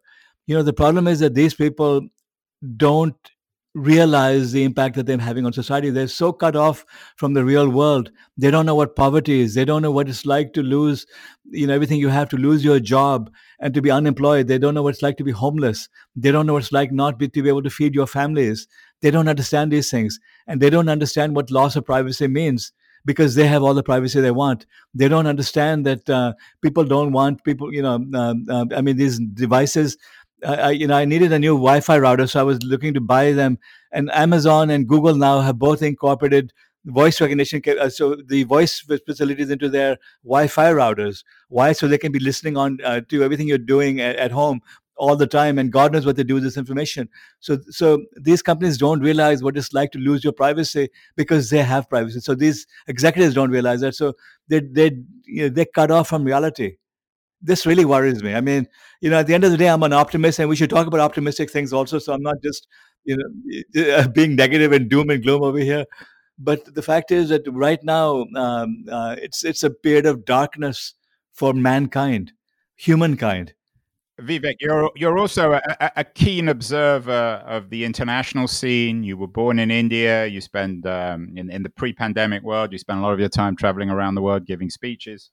You 0.48 0.56
know, 0.56 0.64
the 0.64 0.74
problem 0.74 1.08
is 1.08 1.20
that 1.20 1.36
these 1.36 1.54
people 1.54 2.08
don't 2.78 3.16
realize 3.74 4.52
the 4.52 4.64
impact 4.64 4.96
that 4.96 5.06
they're 5.06 5.18
having 5.18 5.46
on 5.46 5.54
society. 5.54 5.90
They're 5.90 6.08
so 6.08 6.34
cut 6.34 6.56
off 6.56 6.86
from 7.16 7.34
the 7.34 7.46
real 7.46 7.70
world. 7.70 8.12
They 8.38 8.52
don't 8.52 8.66
know 8.66 8.76
what 8.76 8.96
poverty 8.96 9.42
is. 9.42 9.54
They 9.54 9.66
don't 9.66 9.82
know 9.82 9.92
what 9.92 10.10
it's 10.10 10.26
like 10.26 10.54
to 10.54 10.64
lose, 10.64 11.06
you 11.46 11.68
know, 11.68 11.74
everything 11.74 12.00
you 12.00 12.10
have 12.10 12.30
to 12.30 12.38
lose 12.38 12.66
your 12.66 12.80
job 12.80 13.32
and 13.60 13.74
to 13.74 13.82
be 13.82 13.92
unemployed. 13.92 14.48
They 14.48 14.58
don't 14.58 14.74
know 14.74 14.84
what 14.84 14.96
it's 14.96 15.02
like 15.02 15.18
to 15.18 15.24
be 15.24 15.32
homeless. 15.32 15.88
They 16.16 16.32
don't 16.32 16.46
know 16.46 16.54
what 16.54 16.64
it's 16.64 16.72
like 16.72 16.92
not 16.92 17.18
be, 17.18 17.30
to 17.30 17.42
be 17.42 17.50
able 17.50 17.64
to 17.64 17.70
feed 17.70 17.96
your 17.96 18.08
families. 18.08 18.68
They 19.02 19.12
don't 19.12 19.28
understand 19.28 19.72
these 19.72 19.90
things, 19.90 20.20
and 20.48 20.62
they 20.62 20.70
don't 20.70 20.90
understand 20.90 21.36
what 21.36 21.52
loss 21.52 21.76
of 21.76 21.86
privacy 21.86 22.28
means 22.28 22.72
because 23.04 23.34
they 23.34 23.48
have 23.48 23.64
all 23.64 23.74
the 23.74 23.82
privacy 23.82 24.22
they 24.22 24.32
want. 24.32 24.68
They 24.94 25.08
don't 25.08 25.26
understand 25.26 25.86
that 25.88 26.08
uh, 26.08 26.34
people 26.62 26.84
don't 26.84 27.12
want 27.12 27.44
people. 27.44 27.74
You 27.74 27.82
know, 27.82 28.06
uh, 28.14 28.66
I 28.76 28.82
mean, 28.82 28.98
these 28.98 29.20
devices 29.34 29.98
I, 30.46 30.72
you 30.72 30.88
know, 30.88 30.96
I 30.96 31.06
needed 31.06 31.32
a 31.32 31.40
new 31.40 31.54
Wi-Fi 31.54 32.00
router, 32.00 32.28
so 32.28 32.40
I 32.40 32.44
was 32.44 32.64
looking 32.64 32.94
to 32.94 33.02
buy 33.02 33.32
them. 33.32 33.60
And 33.92 34.10
Amazon 34.12 34.70
and 34.70 34.88
Google 34.88 35.16
now 35.16 35.42
have 35.42 35.60
both 35.60 35.82
incorporated 35.82 36.52
voice 36.86 37.22
recognition, 37.22 37.62
uh, 37.80 37.90
so 37.90 38.16
the 38.16 38.44
voice 38.44 38.80
facilities 38.80 39.52
into 39.52 39.70
their 39.70 39.98
Wi-Fi 40.24 40.72
routers. 40.72 41.24
Why? 41.50 41.74
So 41.74 41.88
they 41.88 42.00
can 42.00 42.12
be 42.12 42.20
listening 42.20 42.58
on 42.58 42.80
uh, 42.84 43.02
to 43.10 43.24
everything 43.24 43.48
you're 43.48 43.60
doing 43.60 44.02
at, 44.02 44.16
at, 44.16 44.32
home 44.32 44.62
all 44.98 45.16
the 45.16 45.28
time, 45.28 45.58
and 45.58 45.72
God 45.72 45.94
knows 45.94 46.06
what 46.06 46.16
they 46.16 46.24
do 46.24 46.36
with 46.36 46.44
this 46.44 46.58
information. 46.58 47.10
So, 47.40 47.58
so 47.70 48.04
these 48.16 48.42
companies 48.42 48.78
don't 48.78 49.00
realize 49.00 49.44
what 49.44 49.58
it's 49.58 49.74
like 49.74 49.92
to 49.92 50.00
lose 50.00 50.24
your 50.24 50.34
privacy 50.34 50.90
because 51.16 51.50
they 51.50 51.64
have 51.64 51.90
privacy. 51.90 52.20
So 52.20 52.36
these 52.36 52.68
executives 52.88 53.34
don't 53.34 53.52
realize 53.52 53.82
that. 53.82 53.96
So 53.96 54.14
they 54.48 54.60
they 54.60 54.92
you 55.26 55.44
know, 55.44 55.50
they 55.50 55.66
cut 55.66 55.92
off 55.92 56.10
from 56.10 56.24
reality 56.24 56.78
this 57.42 57.66
really 57.66 57.86
worries 57.86 58.22
me. 58.24 58.34
I 58.36 58.42
mean, 58.42 58.68
you 59.02 59.10
know, 59.10 59.20
at 59.20 59.28
the 59.28 59.34
end 59.34 59.44
of 59.44 59.52
the 59.52 59.58
day, 59.58 59.68
I'm 59.68 59.84
an 59.84 59.94
optimist, 59.94 60.40
and 60.40 60.50
we 60.50 60.56
should 60.56 60.70
talk 60.70 60.88
about 60.88 61.00
optimistic 61.00 61.50
things 61.50 61.74
also. 61.74 62.00
So 62.00 62.14
I'm 62.14 62.22
not 62.22 62.36
just, 62.44 62.68
you 63.04 63.18
know, 63.18 64.08
being 64.14 64.36
negative 64.36 64.72
and 64.72 64.90
doom 64.90 65.10
and 65.10 65.24
gloom 65.24 65.44
over 65.44 65.60
here. 65.60 65.86
But 66.38 66.74
the 66.74 66.82
fact 66.82 67.12
is 67.12 67.30
that 67.30 67.44
right 67.52 67.80
now, 67.84 68.26
um, 68.36 68.86
uh, 68.92 69.16
it's 69.20 69.44
it's 69.44 69.64
a 69.64 69.70
period 69.70 70.06
of 70.06 70.26
darkness 70.26 70.94
for 71.34 71.54
mankind, 71.54 72.34
humankind. 72.76 73.54
Vivek, 74.22 74.56
you're 74.60 74.92
you're 74.96 75.18
also 75.18 75.54
a, 75.54 75.92
a, 75.96 76.04
keen 76.04 76.48
observer 76.48 77.44
of 77.46 77.70
the 77.70 77.84
international 77.84 78.48
scene. 78.48 79.04
You 79.04 79.18
were 79.18 79.28
born 79.28 79.60
in 79.60 79.72
India. 79.72 80.26
You 80.26 80.42
spend 80.42 80.86
um, 80.86 81.34
in 81.36 81.50
in 81.50 81.64
the 81.64 81.70
pre-pandemic 81.70 82.44
world. 82.44 82.72
You 82.72 82.78
spend 82.78 83.00
a 83.00 83.02
lot 83.02 83.14
of 83.14 83.20
your 83.20 83.30
time 83.30 83.56
traveling 83.56 83.90
around 83.90 84.16
the 84.16 84.22
world, 84.22 84.46
giving 84.46 84.70
speeches. 84.70 85.32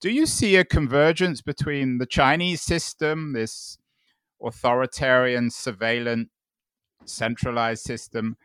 Do 0.00 0.10
you 0.10 0.26
see 0.26 0.56
a 0.56 0.64
convergence 0.64 1.42
between 1.42 1.98
the 1.98 2.06
Chinese 2.06 2.60
system, 2.60 3.32
this 3.32 3.78
authoritarian, 4.42 5.50
surveillance, 5.50 6.28
centralized 7.04 7.84
system, 7.84 8.36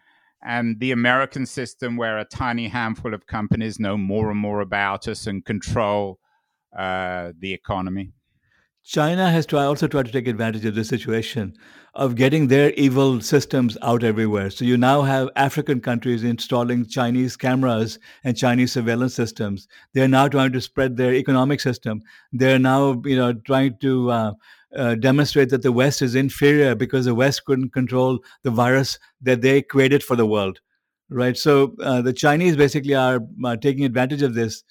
and 0.43 0.79
the 0.79 0.91
American 0.91 1.45
system, 1.45 1.97
where 1.97 2.17
a 2.17 2.25
tiny 2.25 2.67
handful 2.67 3.13
of 3.13 3.27
companies 3.27 3.79
know 3.79 3.97
more 3.97 4.29
and 4.29 4.39
more 4.39 4.61
about 4.61 5.07
us 5.07 5.27
and 5.27 5.43
control 5.45 6.19
uh, 6.77 7.31
the 7.39 7.53
economy? 7.53 8.13
China 8.87 9.29
has 9.29 9.45
tried, 9.45 9.65
also 9.65 9.85
tried 9.85 10.05
to 10.05 10.13
take 10.13 10.29
advantage 10.29 10.63
of 10.63 10.73
this 10.73 10.87
situation 10.87 11.53
of 11.93 12.15
getting 12.15 12.47
their 12.47 12.71
evil 12.75 13.19
systems 13.19 13.77
out 13.81 14.01
everywhere. 14.01 14.49
So 14.49 14.63
you 14.63 14.77
now 14.77 15.01
have 15.01 15.29
African 15.35 15.81
countries 15.81 16.23
installing 16.23 16.85
Chinese 16.85 17.35
cameras 17.35 17.99
and 18.23 18.37
Chinese 18.37 18.71
surveillance 18.71 19.13
systems. 19.13 19.67
They're 19.93 20.07
now 20.07 20.29
trying 20.29 20.53
to 20.53 20.61
spread 20.61 20.95
their 20.95 21.13
economic 21.13 21.59
system. 21.59 22.01
They're 22.31 22.59
now, 22.59 23.01
you 23.03 23.17
know, 23.17 23.33
trying 23.33 23.77
to 23.81 24.09
uh, 24.09 24.33
uh, 24.73 24.95
demonstrate 24.95 25.49
that 25.49 25.63
the 25.63 25.73
West 25.73 26.01
is 26.01 26.15
inferior 26.15 26.73
because 26.73 27.03
the 27.03 27.15
West 27.15 27.43
couldn't 27.43 27.73
control 27.73 28.19
the 28.43 28.51
virus 28.51 28.99
that 29.21 29.41
they 29.41 29.61
created 29.61 30.01
for 30.01 30.15
the 30.15 30.25
world, 30.25 30.61
right? 31.09 31.35
So 31.35 31.75
uh, 31.81 32.01
the 32.01 32.13
Chinese 32.13 32.55
basically 32.55 32.95
are 32.95 33.19
uh, 33.43 33.57
taking 33.57 33.83
advantage 33.83 34.21
of 34.21 34.33
this 34.33 34.63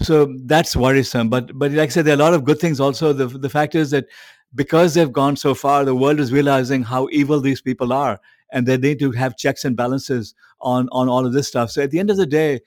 so 0.00 0.34
that's 0.44 0.74
worrisome. 0.74 1.28
But 1.28 1.56
but 1.58 1.72
like 1.72 1.88
I 1.88 1.92
said, 1.92 2.04
there 2.04 2.14
are 2.14 2.20
a 2.20 2.24
lot 2.24 2.34
of 2.34 2.44
good 2.44 2.58
things 2.58 2.80
also. 2.80 3.12
The 3.12 3.26
the 3.26 3.50
fact 3.50 3.74
is 3.74 3.90
that 3.90 4.06
because 4.54 4.94
they've 4.94 5.12
gone 5.12 5.36
so 5.36 5.54
far, 5.54 5.84
the 5.84 5.94
world 5.94 6.20
is 6.20 6.32
realizing 6.32 6.82
how 6.82 7.08
evil 7.10 7.40
these 7.40 7.60
people 7.60 7.92
are, 7.92 8.20
and 8.52 8.66
they 8.66 8.76
need 8.76 8.98
to 9.00 9.12
have 9.12 9.36
checks 9.36 9.64
and 9.64 9.76
balances 9.76 10.34
on 10.60 10.88
on 10.92 11.08
all 11.08 11.26
of 11.26 11.32
this 11.32 11.48
stuff. 11.48 11.70
So 11.70 11.82
at 11.82 11.90
the 11.90 11.98
end 11.98 12.10
of 12.10 12.16
the 12.16 12.26
day, 12.26 12.60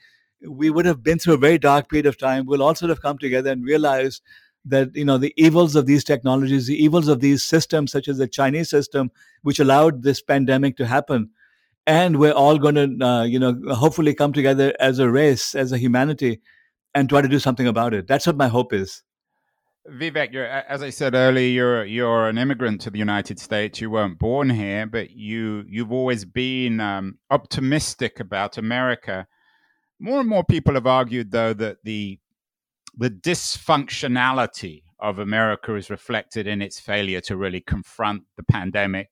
we 0.47 0.69
would 0.69 0.85
have 0.85 1.03
been 1.03 1.19
through 1.19 1.35
a 1.35 1.37
very 1.37 1.57
dark 1.57 1.89
period 1.89 2.05
of 2.05 2.17
time. 2.17 2.45
We'll 2.45 2.63
all 2.63 2.75
sort 2.75 2.91
of 2.91 3.01
come 3.01 3.17
together 3.17 3.51
and 3.51 3.63
realize 3.63 4.21
that 4.65 4.95
you 4.95 5.05
know 5.05 5.17
the 5.17 5.33
evils 5.37 5.75
of 5.75 5.85
these 5.85 6.03
technologies, 6.03 6.67
the 6.67 6.81
evils 6.83 7.07
of 7.07 7.21
these 7.21 7.43
systems, 7.43 7.91
such 7.91 8.07
as 8.07 8.17
the 8.17 8.27
Chinese 8.27 8.69
system, 8.69 9.11
which 9.43 9.59
allowed 9.59 10.03
this 10.03 10.21
pandemic 10.21 10.77
to 10.77 10.85
happen, 10.85 11.29
and 11.87 12.19
we're 12.19 12.33
all 12.33 12.57
going 12.57 12.75
to 12.75 13.05
uh, 13.05 13.23
you 13.23 13.39
know 13.39 13.59
hopefully 13.73 14.13
come 14.13 14.33
together 14.33 14.73
as 14.79 14.99
a 14.99 15.09
race, 15.09 15.55
as 15.55 15.71
a 15.71 15.77
humanity, 15.77 16.41
and 16.95 17.09
try 17.09 17.21
to 17.21 17.27
do 17.27 17.39
something 17.39 17.67
about 17.67 17.93
it. 17.93 18.07
That's 18.07 18.25
what 18.25 18.37
my 18.37 18.47
hope 18.47 18.73
is. 18.73 19.03
Vivek, 19.87 20.33
as 20.67 20.81
I 20.81 20.89
said 20.89 21.13
earlier, 21.13 21.47
you're 21.47 21.85
you're 21.85 22.27
an 22.27 22.39
immigrant 22.39 22.81
to 22.81 22.89
the 22.89 22.97
United 22.97 23.39
States. 23.39 23.79
You 23.79 23.91
weren't 23.91 24.17
born 24.17 24.49
here, 24.49 24.87
but 24.87 25.11
you 25.11 25.63
you've 25.67 25.91
always 25.91 26.25
been 26.25 26.79
um, 26.79 27.19
optimistic 27.29 28.19
about 28.19 28.57
America. 28.57 29.27
More 29.99 30.21
and 30.21 30.29
more 30.29 30.43
people 30.43 30.73
have 30.73 30.87
argued, 30.87 31.29
though, 31.29 31.53
that 31.53 31.77
the 31.83 32.19
the 32.97 33.11
dysfunctionality 33.11 34.83
of 34.99 35.19
America 35.19 35.75
is 35.75 35.91
reflected 35.91 36.47
in 36.47 36.63
its 36.63 36.79
failure 36.79 37.21
to 37.21 37.37
really 37.37 37.61
confront 37.61 38.23
the 38.37 38.43
pandemic, 38.43 39.09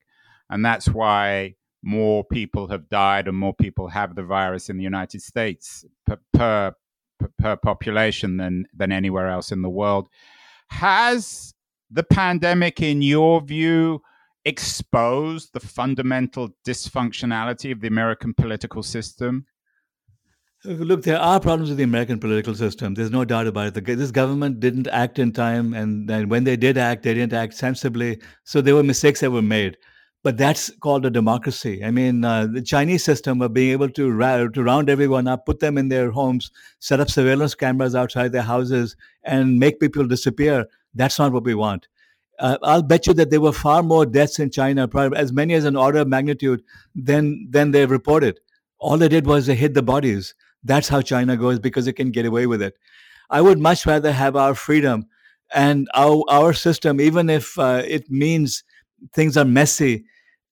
and 0.50 0.66
that's 0.66 0.88
why 0.90 1.54
more 1.84 2.24
people 2.24 2.70
have 2.70 2.90
died 2.90 3.28
and 3.28 3.38
more 3.38 3.54
people 3.54 3.90
have 3.90 4.16
the 4.16 4.24
virus 4.24 4.70
in 4.70 4.78
the 4.78 4.84
United 4.84 5.22
States 5.22 5.86
per, 6.08 6.18
per 6.32 6.74
per 7.38 7.56
population 7.56 8.38
than 8.38 8.66
than 8.74 8.92
anywhere 8.92 9.28
else 9.30 9.52
in 9.52 9.62
the 9.62 9.70
world. 9.70 10.08
Has 10.70 11.54
the 11.92 12.04
pandemic, 12.04 12.82
in 12.82 13.02
your 13.02 13.42
view, 13.42 14.02
exposed 14.46 15.54
the 15.54 15.60
fundamental 15.60 16.50
dysfunctionality 16.66 17.72
of 17.72 17.82
the 17.82 17.88
American 17.88 18.34
political 18.34 18.84
system? 18.84 19.46
Look, 20.66 21.04
there 21.04 21.20
are 21.20 21.42
problems 21.42 21.70
with 21.70 21.78
the 21.78 21.84
American 21.84 22.20
political 22.20 22.56
system. 22.56 22.94
There's 22.94 23.12
no 23.12 23.26
doubt 23.26 23.48
about 23.48 23.76
it. 23.76 23.86
This 23.86 24.12
government 24.12 24.62
didn't 24.62 24.88
act 24.88 25.20
in 25.20 25.34
time, 25.34 25.74
and, 25.74 26.10
and 26.10 26.32
when 26.32 26.46
they 26.46 26.56
did 26.56 26.78
act, 26.78 27.04
they 27.04 27.14
didn't 27.14 27.34
act 27.34 27.54
sensibly. 27.54 28.22
So 28.46 28.62
there 28.62 28.74
were 28.74 28.84
mistakes 28.84 29.20
that 29.20 29.32
were 29.32 29.42
made 29.42 29.78
but 30.24 30.38
that's 30.38 30.72
called 30.80 31.06
a 31.06 31.10
democracy. 31.10 31.84
I 31.84 31.92
mean, 31.92 32.24
uh, 32.24 32.48
the 32.48 32.62
Chinese 32.62 33.04
system 33.04 33.42
of 33.42 33.54
being 33.54 33.72
able 33.72 33.90
to, 33.90 34.10
ra- 34.10 34.48
to 34.48 34.64
round 34.64 34.90
everyone 34.90 35.28
up, 35.28 35.46
put 35.46 35.60
them 35.60 35.78
in 35.78 35.90
their 35.90 36.12
homes, 36.12 36.50
set 36.80 37.02
up 37.02 37.10
surveillance 37.12 37.56
cameras 37.56 37.94
outside 37.94 38.32
their 38.32 38.42
houses, 38.42 38.96
and 39.24 39.60
make 39.60 39.82
people 39.82 40.08
disappear. 40.08 40.66
That's 40.96 41.20
not 41.20 41.34
what 41.34 41.44
we 41.44 41.56
want. 41.56 41.90
Uh, 42.40 42.58
I'll 42.64 42.84
bet 42.84 43.06
you 43.06 43.14
that 43.16 43.30
there 43.32 43.42
were 43.42 43.52
far 43.52 43.84
more 43.84 44.06
deaths 44.06 44.40
in 44.40 44.50
China, 44.50 44.88
probably 44.88 45.18
as 45.18 45.34
many 45.34 45.54
as 45.54 45.66
an 45.66 45.76
order 45.76 46.00
of 46.00 46.08
magnitude, 46.08 46.64
than 46.96 47.48
than 47.52 47.72
they 47.72 47.86
reported. 47.86 48.40
All 48.80 48.98
they 48.98 49.08
did 49.10 49.28
was 49.28 49.46
they 49.46 49.56
hid 49.56 49.74
the 49.76 49.84
bodies. 49.84 50.34
That's 50.64 50.88
how 50.88 51.02
China 51.02 51.38
goes 51.38 51.60
because 51.60 51.86
it 51.86 51.94
can 51.94 52.12
get 52.12 52.26
away 52.26 52.48
with 52.48 52.62
it. 52.62 52.76
I 53.30 53.42
would 53.42 53.60
much 53.60 53.86
rather 53.86 54.12
have 54.12 54.36
our 54.36 54.56
freedom 54.56 55.06
and 55.54 55.88
our 55.94 56.24
our 56.30 56.54
system, 56.54 57.00
even 57.00 57.30
if 57.30 57.60
uh, 57.60 57.84
it 57.86 58.10
means 58.10 58.64
things 59.14 59.38
are 59.38 59.46
messy 59.46 60.06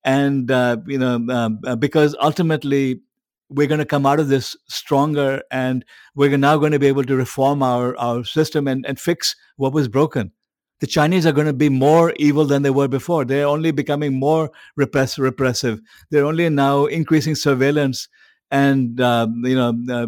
and 0.03 0.51
uh, 0.51 0.77
you 0.87 0.97
know 0.97 1.15
um, 1.29 1.59
uh, 1.65 1.75
because 1.75 2.15
ultimately 2.21 3.01
we're 3.49 3.67
going 3.67 3.79
to 3.79 3.85
come 3.85 4.05
out 4.05 4.19
of 4.19 4.29
this 4.29 4.55
stronger 4.69 5.41
and 5.51 5.83
we're 6.15 6.37
now 6.37 6.57
going 6.57 6.71
to 6.71 6.79
be 6.79 6.87
able 6.87 7.03
to 7.03 7.17
reform 7.17 7.61
our, 7.61 7.97
our 7.97 8.23
system 8.23 8.65
and, 8.65 8.85
and 8.85 8.97
fix 8.97 9.35
what 9.57 9.73
was 9.73 9.89
broken. 9.89 10.31
The 10.79 10.87
chinese 10.87 11.25
are 11.25 11.31
going 11.33 11.47
to 11.47 11.53
be 11.53 11.69
more 11.69 12.13
evil 12.15 12.45
than 12.45 12.63
they 12.63 12.69
were 12.69 12.87
before. 12.87 13.25
They're 13.25 13.45
only 13.45 13.71
becoming 13.71 14.19
more 14.19 14.49
repress- 14.77 15.19
repressive. 15.19 15.79
They're 16.09 16.25
only 16.25 16.49
now 16.49 16.85
increasing 16.85 17.35
surveillance 17.35 18.07
and 18.49 18.99
um, 18.99 19.43
you 19.45 19.55
know 19.55 19.73
uh, 19.89 20.07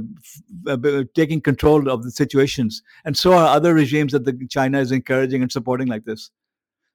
uh, 0.71 1.03
taking 1.13 1.41
control 1.41 1.89
of 1.89 2.03
the 2.03 2.11
situations. 2.11 2.81
And 3.05 3.17
so 3.17 3.33
are 3.33 3.55
other 3.55 3.73
regimes 3.73 4.13
that 4.13 4.25
the 4.25 4.47
china 4.47 4.79
is 4.79 4.91
encouraging 4.91 5.41
and 5.41 5.51
supporting 5.51 5.87
like 5.87 6.05
this 6.05 6.31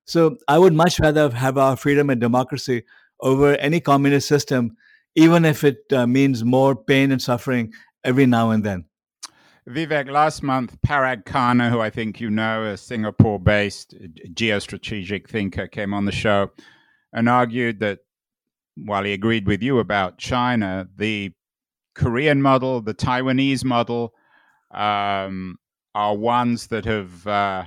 so 0.09 0.39
I 0.49 0.59
would 0.59 0.73
much 0.73 0.99
rather 0.99 1.29
have 1.29 1.59
our 1.59 1.77
freedom 1.77 2.09
and 2.09 2.19
democracy 2.19 2.85
over 3.21 3.57
any 3.57 3.79
communist 3.79 4.27
system, 4.27 4.75
even 5.15 5.45
if 5.45 5.65
it 5.65 5.85
uh, 5.93 6.07
means 6.07 6.45
more 6.45 6.75
pain 6.75 7.13
and 7.13 7.21
suffering 7.21 7.75
every 8.05 8.25
now 8.25 8.51
and 8.51 8.65
then. 8.65 8.87
Vivek, 9.69 10.11
last 10.11 10.43
month, 10.43 10.79
Parag 10.81 11.25
Khanna, 11.25 11.69
who 11.69 11.81
I 11.81 11.91
think 11.91 12.23
you 12.23 12.31
know, 12.31 12.65
a 12.65 12.79
Singapore 12.79 13.39
based 13.39 13.95
geostrategic 14.33 15.29
thinker, 15.29 15.67
came 15.67 15.93
on 15.93 16.07
the 16.07 16.13
show 16.13 16.53
and 17.13 17.29
argued 17.29 17.81
that 17.81 17.99
while 18.77 19.05
he 19.05 19.13
agreed 19.13 19.47
with 19.47 19.63
you 19.63 19.79
about 19.79 20.17
China, 20.17 20.89
the 20.97 21.33
Korean 21.95 22.41
model, 22.41 22.81
the 22.81 22.95
Taiwanese 22.95 23.63
model, 23.63 24.15
um, 24.71 25.59
are 25.95 26.17
ones 26.17 26.69
that 26.69 26.87
have 26.87 27.27
uh, 27.27 27.65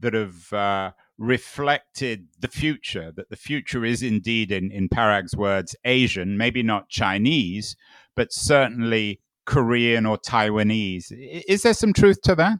that 0.00 0.14
have 0.14 0.52
uh, 0.54 0.92
reflected 1.18 2.28
the 2.40 2.48
future, 2.48 3.12
that 3.14 3.30
the 3.30 3.36
future 3.36 3.84
is 3.84 4.02
indeed, 4.02 4.50
in, 4.50 4.70
in 4.70 4.88
Parag's 4.88 5.36
words, 5.36 5.76
Asian, 5.84 6.36
maybe 6.36 6.62
not 6.62 6.88
Chinese, 6.88 7.76
but 8.16 8.32
certainly 8.32 9.20
Korean 9.44 10.06
or 10.06 10.18
Taiwanese. 10.18 11.06
Is 11.48 11.62
there 11.62 11.74
some 11.74 11.92
truth 11.92 12.20
to 12.22 12.34
that? 12.36 12.58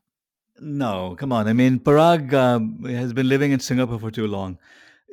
No, 0.60 1.16
come 1.18 1.32
on. 1.32 1.48
I 1.48 1.52
mean, 1.52 1.80
Parag 1.80 2.32
um, 2.34 2.84
has 2.84 3.12
been 3.12 3.28
living 3.28 3.52
in 3.52 3.60
Singapore 3.60 3.98
for 3.98 4.10
too 4.10 4.26
long. 4.26 4.58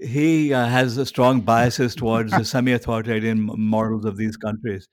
He 0.02 0.54
uh, 0.54 0.66
has 0.68 1.08
strong 1.08 1.42
biases 1.42 1.96
towards 1.96 2.32
the 2.32 2.46
semi 2.54 2.72
authoritarian 2.72 3.50
models 3.58 4.06
of 4.06 4.18
these 4.18 4.38
countries. 4.38 4.88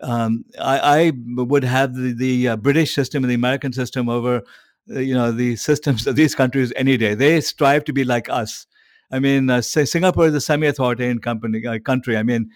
Um, 0.00 0.44
I, 0.60 0.78
I, 0.78 1.12
would 1.36 1.64
have 1.64 1.94
the, 1.94 2.12
the 2.12 2.48
uh, 2.48 2.56
British 2.56 2.94
system 2.94 3.24
and 3.24 3.30
the 3.30 3.36
American 3.36 3.72
system 3.72 4.08
over 4.08 4.42
you 4.86 5.14
know 5.14 5.32
the 5.32 5.56
systems 5.56 6.06
of 6.06 6.16
these 6.16 6.34
countries 6.34 6.72
any 6.76 6.96
day 6.96 7.14
they 7.14 7.40
strive 7.40 7.84
to 7.84 7.92
be 7.92 8.04
like 8.04 8.28
us 8.28 8.66
I 9.10 9.20
mean, 9.20 9.48
uh, 9.48 9.60
Singapore 9.60 10.26
is 10.26 10.34
a 10.34 10.40
semi-authoritarian 10.40 11.20
company 11.20 11.64
uh, 11.64 11.78
country. 11.78 12.16
I 12.16 12.24
mean, 12.24 12.50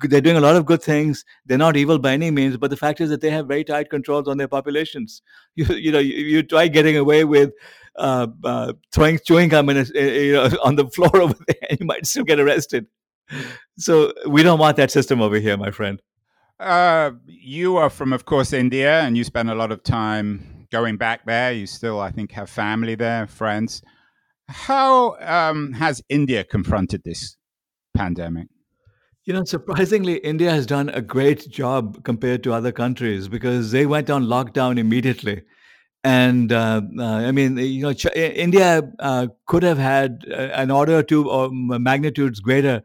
they're 0.00 0.20
doing 0.20 0.36
a 0.36 0.40
lot 0.40 0.56
of 0.56 0.66
good 0.66 0.82
things. 0.82 1.24
They're 1.46 1.58
not 1.58 1.76
evil 1.76 2.00
by 2.00 2.12
any 2.12 2.30
means, 2.32 2.56
but 2.56 2.70
the 2.70 2.76
fact 2.76 3.00
is 3.00 3.10
that 3.10 3.20
they 3.20 3.30
have 3.30 3.46
very 3.46 3.64
tight 3.64 3.88
controls 3.88 4.28
on 4.28 4.36
their 4.36 4.48
populations. 4.48 5.22
You, 5.54 5.64
you 5.74 5.92
know, 5.92 6.00
you, 6.00 6.14
you 6.16 6.42
try 6.42 6.68
getting 6.68 6.98
away 6.98 7.24
with 7.24 7.52
uh, 7.96 8.26
uh, 8.44 8.74
throwing 8.92 9.18
chewing 9.24 9.48
gum 9.48 9.70
in 9.70 9.78
a, 9.78 9.84
you 9.94 10.32
know, 10.34 10.50
on 10.62 10.76
the 10.76 10.86
floor 10.88 11.16
over 11.22 11.36
there, 11.46 11.76
you 11.78 11.86
might 11.86 12.04
still 12.04 12.24
get 12.24 12.38
arrested. 12.38 12.86
So 13.78 14.12
we 14.26 14.42
don't 14.42 14.58
want 14.58 14.76
that 14.76 14.90
system 14.90 15.22
over 15.22 15.38
here, 15.38 15.56
my 15.56 15.70
friend. 15.70 16.02
Uh, 16.60 17.12
you 17.26 17.76
are 17.76 17.88
from, 17.88 18.12
of 18.12 18.24
course, 18.24 18.52
India, 18.52 19.00
and 19.00 19.16
you 19.16 19.24
spend 19.24 19.50
a 19.50 19.54
lot 19.54 19.72
of 19.72 19.82
time 19.82 20.55
going 20.70 20.96
back 20.96 21.26
there. 21.26 21.52
You 21.52 21.66
still, 21.66 22.00
I 22.00 22.10
think, 22.10 22.32
have 22.32 22.50
family 22.50 22.94
there, 22.94 23.26
friends. 23.26 23.82
How 24.48 25.16
um, 25.20 25.72
has 25.72 26.02
India 26.08 26.44
confronted 26.44 27.02
this 27.04 27.36
pandemic? 27.94 28.48
You 29.24 29.32
know, 29.32 29.44
surprisingly, 29.44 30.18
India 30.18 30.50
has 30.52 30.66
done 30.66 30.88
a 30.90 31.02
great 31.02 31.48
job 31.50 32.04
compared 32.04 32.44
to 32.44 32.52
other 32.52 32.70
countries 32.70 33.26
because 33.26 33.72
they 33.72 33.84
went 33.84 34.08
on 34.08 34.24
lockdown 34.26 34.78
immediately. 34.78 35.42
And 36.04 36.52
uh, 36.52 36.82
uh, 36.96 37.02
I 37.02 37.32
mean, 37.32 37.56
you 37.56 37.82
know, 37.82 37.92
Ch- 37.92 38.14
India 38.14 38.88
uh, 39.00 39.26
could 39.46 39.64
have 39.64 39.78
had 39.78 40.24
uh, 40.30 40.34
an 40.34 40.70
order 40.70 40.98
or 40.98 41.02
two 41.02 41.28
or 41.28 41.50
magnitudes 41.50 42.38
greater 42.38 42.82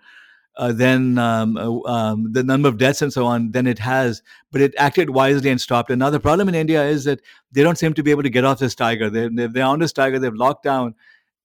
uh, 0.58 0.72
than 0.72 1.18
um, 1.18 1.58
uh, 1.58 1.80
um, 1.90 2.32
the 2.34 2.44
number 2.44 2.68
of 2.68 2.78
deaths 2.78 3.02
and 3.02 3.14
so 3.14 3.26
on 3.26 3.52
than 3.52 3.68
it 3.68 3.80
has, 3.80 4.22
but 4.52 4.62
it 4.62 4.74
acted 4.78 5.10
wisely 5.10 5.50
and 5.50 5.62
stopped. 5.62 5.90
And 5.90 6.00
now 6.00 6.10
the 6.10 6.20
problem 6.20 6.50
in 6.50 6.56
India 6.56 6.84
is 6.84 7.06
that 7.06 7.22
they 7.52 7.64
don't 7.64 7.78
seem 7.78 7.94
to 7.94 8.04
be 8.04 8.12
able 8.12 8.24
to 8.24 8.30
get 8.30 8.44
off 8.44 8.60
this 8.60 8.76
tiger. 8.76 9.10
They, 9.10 9.30
they, 9.30 9.48
they're 9.48 9.66
on 9.66 9.80
this 9.80 9.94
tiger, 9.94 10.20
they've 10.20 10.34
locked 10.34 10.64
down, 10.64 10.96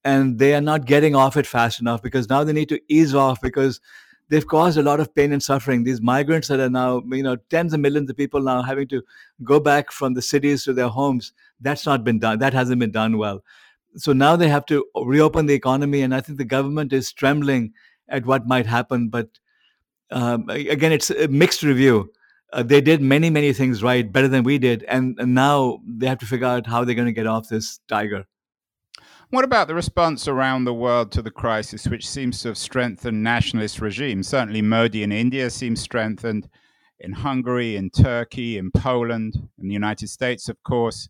and 0.05 0.39
they 0.39 0.55
are 0.55 0.61
not 0.61 0.87
getting 0.87 1.15
off 1.15 1.37
it 1.37 1.47
fast 1.47 1.81
enough 1.81 2.03
because 2.03 2.29
now 2.29 2.45
they 2.45 2.53
need 2.53 2.69
to 2.71 2.81
ease 2.89 3.15
off 3.15 3.41
because 3.41 3.81
they've 4.29 4.47
caused 4.47 4.79
a 4.79 4.83
lot 4.83 5.01
of 5.01 5.15
pain 5.15 5.33
and 5.33 5.43
suffering. 5.43 5.85
These 5.85 6.01
migrants 6.01 6.49
that 6.49 6.61
are 6.61 6.71
now, 6.71 7.03
you 7.07 7.23
know, 7.23 7.37
tens 7.51 7.73
of 7.73 7.81
millions 7.81 8.11
of 8.11 8.17
people 8.17 8.41
now 8.41 8.63
having 8.63 8.89
to 8.89 9.03
go 9.45 9.61
back 9.61 9.93
from 9.93 10.15
the 10.15 10.23
cities 10.23 10.65
to 10.65 10.73
their 10.73 10.89
homes. 10.89 11.33
That's 11.61 11.87
not 11.87 12.05
been 12.05 12.19
done. 12.19 12.39
That 12.41 12.55
hasn't 12.55 12.81
been 12.81 12.91
done 12.91 13.19
well. 13.19 13.43
So 13.97 14.13
now 14.13 14.37
they 14.37 14.49
have 14.49 14.67
to 14.67 14.85
reopen 14.95 15.47
the 15.47 15.55
economy, 15.55 16.03
and 16.03 16.15
I 16.15 16.21
think 16.21 16.39
the 16.39 16.45
government 16.45 16.93
is 16.93 17.13
trembling 17.13 17.73
at 18.09 18.27
what 18.27 18.47
might 18.47 18.67
happen. 18.67 19.09
But 19.09 19.29
um, 20.11 20.49
again, 20.49 20.93
it's 20.93 21.11
a 21.11 21.29
mixed 21.29 21.63
review. 21.63 22.11
Uh, 22.53 22.63
they 22.63 22.81
did 22.81 23.01
many, 23.03 23.29
many 23.29 23.53
things 23.53 23.83
right, 23.83 24.11
better 24.11 24.29
than 24.29 24.45
we 24.45 24.57
did, 24.59 24.85
and, 24.85 25.19
and 25.19 25.35
now 25.35 25.81
they 25.85 26.07
have 26.07 26.19
to 26.19 26.27
figure 26.27 26.47
out 26.47 26.67
how 26.67 26.85
they're 26.85 26.95
going 26.95 27.07
to 27.07 27.13
get 27.13 27.27
off 27.27 27.49
this 27.49 27.81
tiger. 27.89 28.25
What 29.31 29.45
about 29.45 29.67
the 29.67 29.75
response 29.75 30.29
around 30.29 30.65
the 30.65 30.73
world 30.73 31.11
to 31.13 31.23
the 31.23 31.33
crisis, 31.33 31.89
which 31.89 32.09
seems 32.09 32.41
to 32.41 32.49
have 32.49 32.57
strengthened 32.57 33.25
nationalist 33.25 33.81
regimes? 33.81 34.29
Certainly, 34.29 34.63
Modi 34.63 35.03
in 35.03 35.11
India 35.11 35.51
seems 35.51 35.81
strengthened, 35.81 36.49
in 37.01 37.13
Hungary, 37.13 37.77
in 37.77 37.91
Turkey, 37.91 38.57
in 38.57 38.71
Poland, 38.71 39.35
in 39.59 39.67
the 39.67 39.75
United 39.75 40.09
States, 40.09 40.49
of 40.49 40.63
course. 40.63 41.09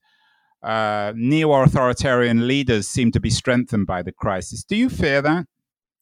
Uh, 0.62 1.12
neo 1.14 1.52
authoritarian 1.52 2.48
leaders 2.48 2.88
seem 2.88 3.12
to 3.12 3.20
be 3.20 3.30
strengthened 3.30 3.86
by 3.86 4.02
the 4.02 4.12
crisis. 4.12 4.64
Do 4.64 4.74
you 4.74 4.88
fear 4.88 5.20
that? 5.20 5.46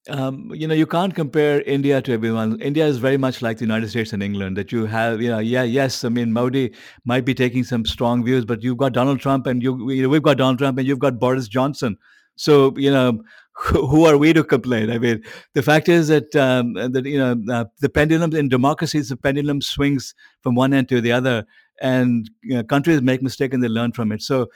Um, 0.08 0.50
you 0.52 0.68
know, 0.68 0.74
you 0.74 0.86
can't 0.86 1.14
compare 1.14 1.62
India 1.62 2.02
to 2.02 2.12
everyone. 2.12 2.60
India 2.60 2.86
is 2.86 2.98
very 2.98 3.16
much 3.16 3.40
like 3.40 3.56
the 3.56 3.64
United 3.64 3.88
States 3.88 4.12
and 4.12 4.22
England. 4.22 4.56
That 4.58 4.70
you 4.70 4.84
have, 4.84 5.22
you 5.22 5.30
know, 5.30 5.38
yeah, 5.38 5.62
yes. 5.62 6.04
I 6.04 6.10
mean, 6.10 6.30
Modi 6.30 6.74
might 7.06 7.24
be 7.24 7.34
taking 7.34 7.64
some 7.64 7.86
strong 7.86 8.22
views, 8.22 8.44
but 8.44 8.62
you've 8.62 8.76
got 8.76 8.92
Donald 8.92 9.20
Trump, 9.20 9.46
and 9.46 9.62
you, 9.62 9.90
you 9.90 10.02
know, 10.02 10.10
we've 10.10 10.22
got 10.22 10.36
Donald 10.36 10.58
Trump, 10.58 10.78
and 10.78 10.86
you've 10.86 10.98
got 10.98 11.18
Boris 11.18 11.48
Johnson. 11.48 11.96
So, 12.36 12.76
you 12.76 12.90
know, 12.90 13.22
who 13.54 14.04
are 14.04 14.18
we 14.18 14.34
to 14.34 14.44
complain? 14.44 14.90
I 14.90 14.98
mean, 14.98 15.22
the 15.54 15.62
fact 15.62 15.88
is 15.88 16.08
that 16.08 16.36
um, 16.36 16.74
that 16.74 17.06
you 17.06 17.18
know 17.18 17.36
uh, 17.50 17.64
the 17.80 17.88
pendulum 17.88 18.34
in 18.34 18.50
democracies, 18.50 19.08
the 19.08 19.16
pendulum 19.16 19.62
swings 19.62 20.14
from 20.42 20.54
one 20.54 20.74
end 20.74 20.90
to 20.90 21.00
the 21.00 21.12
other, 21.12 21.46
and 21.80 22.28
you 22.42 22.56
know, 22.56 22.62
countries 22.62 23.00
make 23.00 23.22
mistakes 23.22 23.54
and 23.54 23.62
they 23.62 23.68
learn 23.68 23.92
from 23.92 24.12
it. 24.12 24.20
So, 24.20 24.48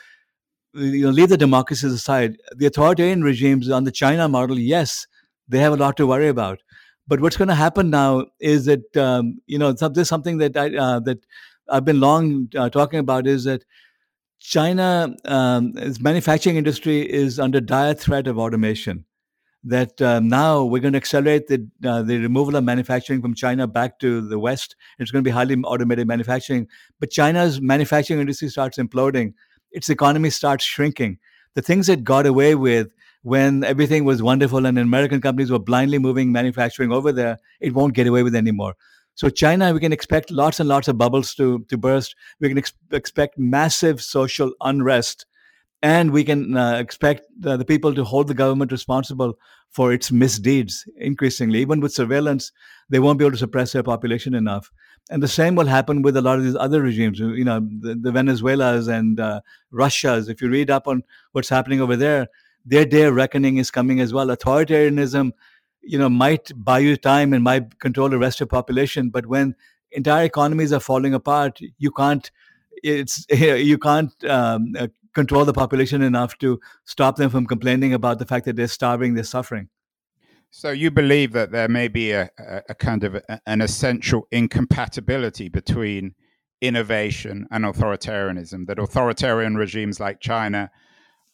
you 0.74 1.04
know, 1.04 1.10
leave 1.10 1.30
the 1.30 1.38
democracies 1.38 1.92
aside. 1.92 2.36
The 2.54 2.66
authoritarian 2.66 3.22
regimes 3.22 3.70
on 3.70 3.84
the 3.84 3.92
China 3.92 4.28
model, 4.28 4.58
yes 4.58 5.06
they 5.48 5.58
have 5.58 5.72
a 5.72 5.76
lot 5.76 5.96
to 5.96 6.06
worry 6.06 6.28
about. 6.28 6.60
But 7.06 7.20
what's 7.20 7.36
going 7.38 7.48
to 7.48 7.54
happen 7.54 7.88
now 7.90 8.26
is 8.38 8.66
that 8.66 8.96
um, 8.96 9.40
you 9.46 9.58
know 9.58 9.72
there's 9.72 10.08
something 10.08 10.38
that 10.38 10.56
I 10.56 10.76
uh, 10.76 11.00
that 11.00 11.24
I've 11.68 11.84
been 11.84 12.00
long 12.00 12.48
uh, 12.56 12.68
talking 12.68 12.98
about 12.98 13.26
is 13.26 13.44
that 13.44 13.64
China's 14.40 15.16
um, 15.24 15.72
manufacturing 16.00 16.56
industry 16.56 17.00
is 17.10 17.40
under 17.40 17.60
dire 17.60 17.94
threat 17.94 18.26
of 18.26 18.38
automation. 18.38 19.04
That 19.64 20.00
um, 20.00 20.28
now 20.28 20.64
we're 20.64 20.80
going 20.80 20.92
to 20.92 20.98
accelerate 20.98 21.48
the 21.48 21.66
uh, 21.84 22.02
the 22.02 22.18
removal 22.18 22.56
of 22.56 22.64
manufacturing 22.64 23.20
from 23.20 23.34
China 23.34 23.66
back 23.66 23.98
to 24.00 24.20
the 24.20 24.38
West. 24.38 24.76
It's 24.98 25.10
going 25.10 25.24
to 25.24 25.28
be 25.28 25.32
highly 25.32 25.56
automated 25.56 26.06
manufacturing. 26.06 26.68
But 27.00 27.10
China's 27.10 27.60
manufacturing 27.60 28.20
industry 28.20 28.48
starts 28.50 28.78
imploding. 28.78 29.34
Its 29.72 29.88
economy 29.88 30.30
starts 30.30 30.64
shrinking. 30.64 31.18
The 31.54 31.62
things 31.62 31.88
that 31.88 32.04
got 32.04 32.24
away 32.24 32.54
with 32.54 32.92
when 33.22 33.64
everything 33.64 34.04
was 34.04 34.22
wonderful 34.22 34.64
and 34.66 34.78
American 34.78 35.20
companies 35.20 35.50
were 35.50 35.58
blindly 35.58 35.98
moving 35.98 36.32
manufacturing 36.32 36.92
over 36.92 37.12
there, 37.12 37.38
it 37.60 37.74
won't 37.74 37.94
get 37.94 38.06
away 38.06 38.22
with 38.22 38.34
anymore. 38.34 38.74
So 39.14 39.28
China, 39.28 39.72
we 39.74 39.80
can 39.80 39.92
expect 39.92 40.30
lots 40.30 40.60
and 40.60 40.68
lots 40.68 40.86
of 40.86 40.96
bubbles 40.96 41.34
to 41.34 41.64
to 41.68 41.76
burst. 41.76 42.14
We 42.40 42.48
can 42.48 42.58
ex- 42.58 42.72
expect 42.92 43.36
massive 43.36 44.00
social 44.00 44.52
unrest, 44.60 45.26
and 45.82 46.12
we 46.12 46.22
can 46.24 46.56
uh, 46.56 46.76
expect 46.78 47.22
uh, 47.44 47.56
the 47.56 47.64
people 47.64 47.94
to 47.94 48.04
hold 48.04 48.28
the 48.28 48.34
government 48.34 48.70
responsible 48.72 49.34
for 49.70 49.92
its 49.92 50.12
misdeeds 50.12 50.84
increasingly. 50.96 51.60
Even 51.60 51.80
with 51.80 51.92
surveillance, 51.92 52.52
they 52.88 53.00
won't 53.00 53.18
be 53.18 53.24
able 53.24 53.32
to 53.32 53.38
suppress 53.38 53.72
their 53.72 53.82
population 53.82 54.34
enough. 54.34 54.70
And 55.10 55.22
the 55.22 55.28
same 55.28 55.54
will 55.56 55.66
happen 55.66 56.02
with 56.02 56.16
a 56.16 56.22
lot 56.22 56.38
of 56.38 56.44
these 56.44 56.56
other 56.56 56.82
regimes. 56.82 57.18
You 57.18 57.44
know, 57.44 57.60
the, 57.60 57.94
the 58.00 58.12
Venezuelas 58.12 58.88
and 58.88 59.18
uh, 59.18 59.40
Russias. 59.70 60.28
If 60.28 60.40
you 60.42 60.48
read 60.48 60.70
up 60.70 60.86
on 60.86 61.02
what's 61.32 61.48
happening 61.48 61.80
over 61.80 61.96
there, 61.96 62.28
their 62.64 62.84
day 62.84 63.04
of 63.04 63.14
reckoning 63.14 63.56
is 63.56 63.70
coming 63.70 64.00
as 64.00 64.12
well. 64.12 64.28
Authoritarianism, 64.28 65.32
you 65.82 65.98
know, 65.98 66.08
might 66.08 66.50
buy 66.54 66.78
you 66.80 66.96
time 66.96 67.32
and 67.32 67.42
might 67.42 67.78
control 67.80 68.08
the 68.08 68.18
rest 68.18 68.40
of 68.40 68.48
the 68.48 68.52
population, 68.52 69.10
but 69.10 69.26
when 69.26 69.54
entire 69.92 70.24
economies 70.24 70.72
are 70.72 70.80
falling 70.80 71.14
apart, 71.14 71.60
you 71.78 71.90
can't. 71.90 72.30
It's 72.82 73.26
you 73.30 73.78
can't 73.78 74.12
um, 74.24 74.74
uh, 74.78 74.88
control 75.14 75.44
the 75.44 75.52
population 75.52 76.02
enough 76.02 76.38
to 76.38 76.60
stop 76.84 77.16
them 77.16 77.30
from 77.30 77.46
complaining 77.46 77.94
about 77.94 78.18
the 78.18 78.26
fact 78.26 78.44
that 78.44 78.56
they're 78.56 78.68
starving, 78.68 79.14
they're 79.14 79.24
suffering. 79.24 79.68
So 80.50 80.70
you 80.70 80.90
believe 80.90 81.32
that 81.32 81.50
there 81.50 81.68
may 81.68 81.88
be 81.88 82.12
a, 82.12 82.30
a 82.68 82.74
kind 82.74 83.04
of 83.04 83.16
a, 83.16 83.40
an 83.46 83.60
essential 83.60 84.26
incompatibility 84.30 85.48
between 85.48 86.14
innovation 86.60 87.46
and 87.50 87.64
authoritarianism. 87.64 88.66
That 88.66 88.78
authoritarian 88.78 89.56
regimes 89.56 90.00
like 90.00 90.20
China 90.20 90.70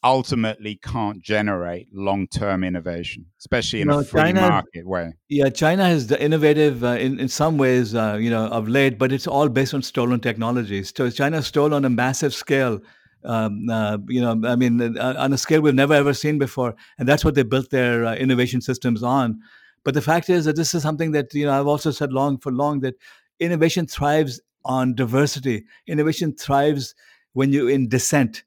ultimately 0.04 0.76
can't 0.76 1.22
generate 1.22 1.88
long-term 1.92 2.62
innovation, 2.62 3.26
especially 3.40 3.80
in 3.80 3.88
no, 3.88 4.00
a 4.00 4.04
free 4.04 4.20
China, 4.20 4.40
market 4.42 4.86
way. 4.86 5.14
Yeah, 5.28 5.48
China 5.48 5.88
is 5.88 6.12
innovative 6.12 6.84
uh, 6.84 6.88
in 6.88 7.18
in 7.18 7.28
some 7.28 7.56
ways, 7.56 7.94
uh, 7.94 8.18
you 8.20 8.30
know, 8.30 8.46
of 8.46 8.68
late, 8.68 8.98
but 8.98 9.10
it's 9.10 9.26
all 9.26 9.48
based 9.48 9.74
on 9.74 9.82
stolen 9.82 10.20
technologies. 10.20 10.92
So 10.94 11.10
China 11.10 11.42
stole 11.42 11.74
on 11.74 11.84
a 11.84 11.90
massive 11.90 12.34
scale. 12.34 12.80
Um, 13.24 13.70
uh, 13.70 13.96
you 14.06 14.20
know, 14.20 14.38
I 14.46 14.54
mean, 14.54 14.98
uh, 14.98 15.14
on 15.16 15.32
a 15.32 15.38
scale 15.38 15.62
we've 15.62 15.74
never 15.74 15.94
ever 15.94 16.12
seen 16.12 16.38
before, 16.38 16.74
and 16.98 17.08
that's 17.08 17.24
what 17.24 17.34
they 17.34 17.42
built 17.42 17.70
their 17.70 18.04
uh, 18.04 18.14
innovation 18.14 18.60
systems 18.60 19.02
on. 19.02 19.40
But 19.82 19.94
the 19.94 20.02
fact 20.02 20.28
is 20.28 20.44
that 20.44 20.56
this 20.56 20.74
is 20.74 20.82
something 20.82 21.12
that 21.12 21.32
you 21.32 21.46
know 21.46 21.58
I've 21.58 21.66
also 21.66 21.90
said 21.90 22.12
long 22.12 22.38
for 22.38 22.52
long 22.52 22.80
that 22.80 22.94
innovation 23.40 23.86
thrives 23.86 24.40
on 24.66 24.94
diversity. 24.94 25.64
Innovation 25.86 26.34
thrives 26.34 26.94
when 27.32 27.52
you're 27.52 27.70
in 27.70 27.88
dissent 27.88 28.44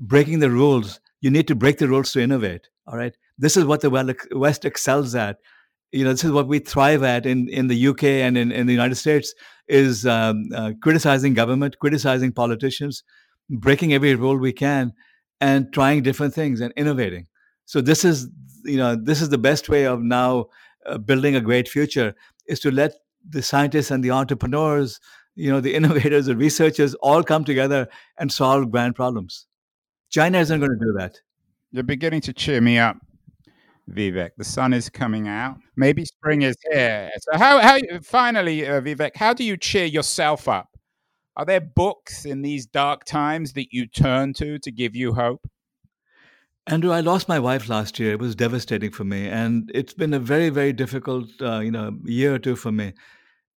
breaking 0.00 0.40
the 0.40 0.50
rules. 0.50 0.98
You 1.20 1.30
need 1.30 1.46
to 1.48 1.54
break 1.54 1.78
the 1.78 1.88
rules 1.88 2.12
to 2.12 2.20
innovate. 2.20 2.68
All 2.86 2.96
right. 2.96 3.14
This 3.38 3.56
is 3.56 3.64
what 3.64 3.82
the 3.82 4.16
West 4.32 4.64
excels 4.64 5.14
at. 5.14 5.38
You 5.92 6.04
know, 6.04 6.10
this 6.10 6.24
is 6.24 6.32
what 6.32 6.48
we 6.48 6.58
thrive 6.60 7.02
at 7.02 7.26
in, 7.26 7.48
in 7.48 7.66
the 7.68 7.88
UK 7.88 8.04
and 8.04 8.38
in, 8.38 8.52
in 8.52 8.66
the 8.66 8.72
United 8.72 8.94
States 8.94 9.34
is 9.68 10.06
um, 10.06 10.48
uh, 10.54 10.72
criticizing 10.82 11.34
government, 11.34 11.78
criticizing 11.78 12.32
politicians, 12.32 13.02
breaking 13.48 13.92
every 13.92 14.14
rule 14.14 14.36
we 14.36 14.52
can, 14.52 14.92
and 15.40 15.72
trying 15.72 16.02
different 16.02 16.34
things 16.34 16.60
and 16.60 16.72
innovating. 16.76 17.26
So 17.64 17.80
this 17.80 18.04
is, 18.04 18.28
you 18.64 18.76
know, 18.76 18.96
this 18.96 19.20
is 19.20 19.28
the 19.30 19.38
best 19.38 19.68
way 19.68 19.84
of 19.86 20.00
now 20.00 20.46
uh, 20.86 20.98
building 20.98 21.36
a 21.36 21.40
great 21.40 21.68
future 21.68 22.14
is 22.46 22.60
to 22.60 22.70
let 22.70 22.94
the 23.28 23.42
scientists 23.42 23.90
and 23.90 24.02
the 24.02 24.10
entrepreneurs, 24.10 25.00
you 25.34 25.50
know, 25.50 25.60
the 25.60 25.74
innovators, 25.78 26.26
the 26.26 26.36
researchers 26.36 26.94
all 26.96 27.22
come 27.22 27.44
together 27.44 27.88
and 28.18 28.32
solve 28.32 28.70
grand 28.70 28.94
problems. 28.94 29.46
China 30.10 30.38
isn't 30.38 30.58
going 30.58 30.72
to 30.72 30.84
do 30.84 30.92
that. 30.98 31.20
You're 31.70 31.84
beginning 31.84 32.20
to 32.22 32.32
cheer 32.32 32.60
me 32.60 32.78
up, 32.78 32.96
Vivek. 33.88 34.30
The 34.36 34.44
sun 34.44 34.72
is 34.72 34.90
coming 34.90 35.28
out. 35.28 35.56
Maybe 35.76 36.04
spring 36.04 36.42
is 36.42 36.56
here. 36.72 37.10
So, 37.20 37.38
how, 37.38 37.60
how 37.60 37.78
finally, 38.02 38.66
uh, 38.66 38.80
Vivek, 38.80 39.14
how 39.14 39.32
do 39.32 39.44
you 39.44 39.56
cheer 39.56 39.84
yourself 39.84 40.48
up? 40.48 40.68
Are 41.36 41.44
there 41.44 41.60
books 41.60 42.24
in 42.24 42.42
these 42.42 42.66
dark 42.66 43.04
times 43.04 43.52
that 43.52 43.68
you 43.70 43.86
turn 43.86 44.34
to 44.34 44.58
to 44.58 44.72
give 44.72 44.96
you 44.96 45.14
hope? 45.14 45.48
Andrew, 46.66 46.90
I 46.90 47.00
lost 47.00 47.28
my 47.28 47.38
wife 47.38 47.68
last 47.68 47.98
year. 47.98 48.12
It 48.12 48.18
was 48.18 48.34
devastating 48.34 48.90
for 48.90 49.04
me, 49.04 49.28
and 49.28 49.70
it's 49.72 49.94
been 49.94 50.12
a 50.12 50.18
very, 50.18 50.50
very 50.50 50.72
difficult, 50.72 51.28
uh, 51.40 51.60
you 51.60 51.70
know, 51.70 51.96
year 52.04 52.34
or 52.34 52.38
two 52.38 52.56
for 52.56 52.72
me. 52.72 52.94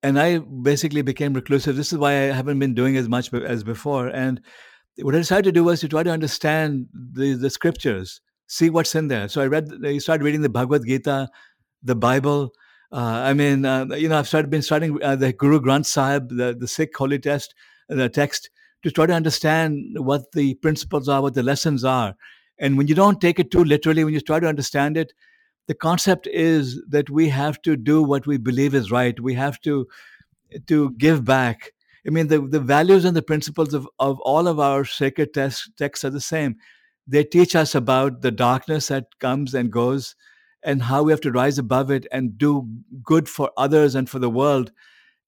And 0.02 0.18
I 0.18 0.38
basically 0.38 1.02
became 1.02 1.32
reclusive. 1.32 1.76
This 1.76 1.92
is 1.92 1.98
why 1.98 2.10
I 2.10 2.32
haven't 2.32 2.58
been 2.58 2.74
doing 2.74 2.96
as 2.96 3.08
much 3.08 3.32
as 3.32 3.64
before. 3.64 4.08
And 4.08 4.40
what 4.98 5.14
I 5.14 5.18
decided 5.18 5.44
to 5.44 5.52
do 5.52 5.64
was 5.64 5.80
to 5.80 5.88
try 5.88 6.02
to 6.02 6.10
understand 6.10 6.88
the, 6.92 7.34
the 7.34 7.50
scriptures, 7.50 8.20
see 8.46 8.70
what's 8.70 8.94
in 8.94 9.08
there. 9.08 9.28
So 9.28 9.40
I 9.40 9.46
read, 9.46 9.70
I 9.84 9.98
started 9.98 10.24
reading 10.24 10.42
the 10.42 10.48
Bhagavad 10.48 10.86
Gita, 10.86 11.30
the 11.82 11.94
Bible. 11.94 12.52
Uh, 12.92 13.22
I 13.24 13.32
mean, 13.32 13.64
uh, 13.64 13.86
you 13.96 14.08
know, 14.08 14.18
I've 14.18 14.28
started 14.28 14.50
been 14.50 14.62
studying 14.62 15.02
uh, 15.02 15.16
the 15.16 15.32
Guru 15.32 15.60
Granth 15.60 15.86
Sahib, 15.86 16.28
the, 16.28 16.54
the 16.58 16.68
Sikh 16.68 16.94
holy 16.96 17.18
text, 17.18 17.54
the 17.88 18.08
text, 18.08 18.50
to 18.82 18.90
try 18.90 19.06
to 19.06 19.14
understand 19.14 19.96
what 19.96 20.32
the 20.32 20.54
principles 20.54 21.08
are, 21.08 21.22
what 21.22 21.34
the 21.34 21.42
lessons 21.42 21.84
are. 21.84 22.14
And 22.58 22.76
when 22.76 22.88
you 22.88 22.94
don't 22.94 23.20
take 23.20 23.38
it 23.38 23.50
too 23.50 23.64
literally, 23.64 24.04
when 24.04 24.12
you 24.12 24.20
try 24.20 24.40
to 24.40 24.46
understand 24.46 24.96
it, 24.96 25.12
the 25.68 25.74
concept 25.74 26.26
is 26.26 26.82
that 26.88 27.08
we 27.08 27.28
have 27.28 27.62
to 27.62 27.76
do 27.76 28.02
what 28.02 28.26
we 28.26 28.36
believe 28.36 28.74
is 28.74 28.90
right. 28.90 29.18
We 29.18 29.34
have 29.34 29.60
to 29.60 29.86
to 30.66 30.90
give 30.98 31.24
back 31.24 31.72
I 32.06 32.10
mean, 32.10 32.28
the, 32.28 32.40
the 32.40 32.60
values 32.60 33.04
and 33.04 33.16
the 33.16 33.22
principles 33.22 33.74
of, 33.74 33.88
of 33.98 34.20
all 34.20 34.48
of 34.48 34.58
our 34.58 34.84
sacred 34.84 35.32
texts, 35.34 35.70
texts 35.78 36.04
are 36.04 36.10
the 36.10 36.20
same. 36.20 36.56
They 37.06 37.24
teach 37.24 37.54
us 37.54 37.74
about 37.74 38.22
the 38.22 38.30
darkness 38.30 38.88
that 38.88 39.06
comes 39.20 39.54
and 39.54 39.70
goes 39.70 40.14
and 40.62 40.82
how 40.82 41.02
we 41.02 41.12
have 41.12 41.20
to 41.22 41.32
rise 41.32 41.58
above 41.58 41.90
it 41.90 42.06
and 42.12 42.38
do 42.38 42.68
good 43.02 43.28
for 43.28 43.50
others 43.56 43.94
and 43.94 44.08
for 44.08 44.18
the 44.18 44.30
world 44.30 44.72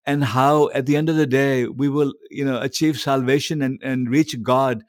and 0.07 0.25
how 0.25 0.71
at 0.71 0.87
the 0.87 0.97
end 0.97 1.09
of 1.09 1.17
the 1.17 1.27
day 1.27 1.67
we 1.67 1.89
will 1.89 2.13
you 2.31 2.45
know 2.45 2.61
achieve 2.61 2.99
salvation 2.99 3.63
and, 3.63 3.81
and 3.83 4.11
reach 4.11 4.41
god 4.43 4.85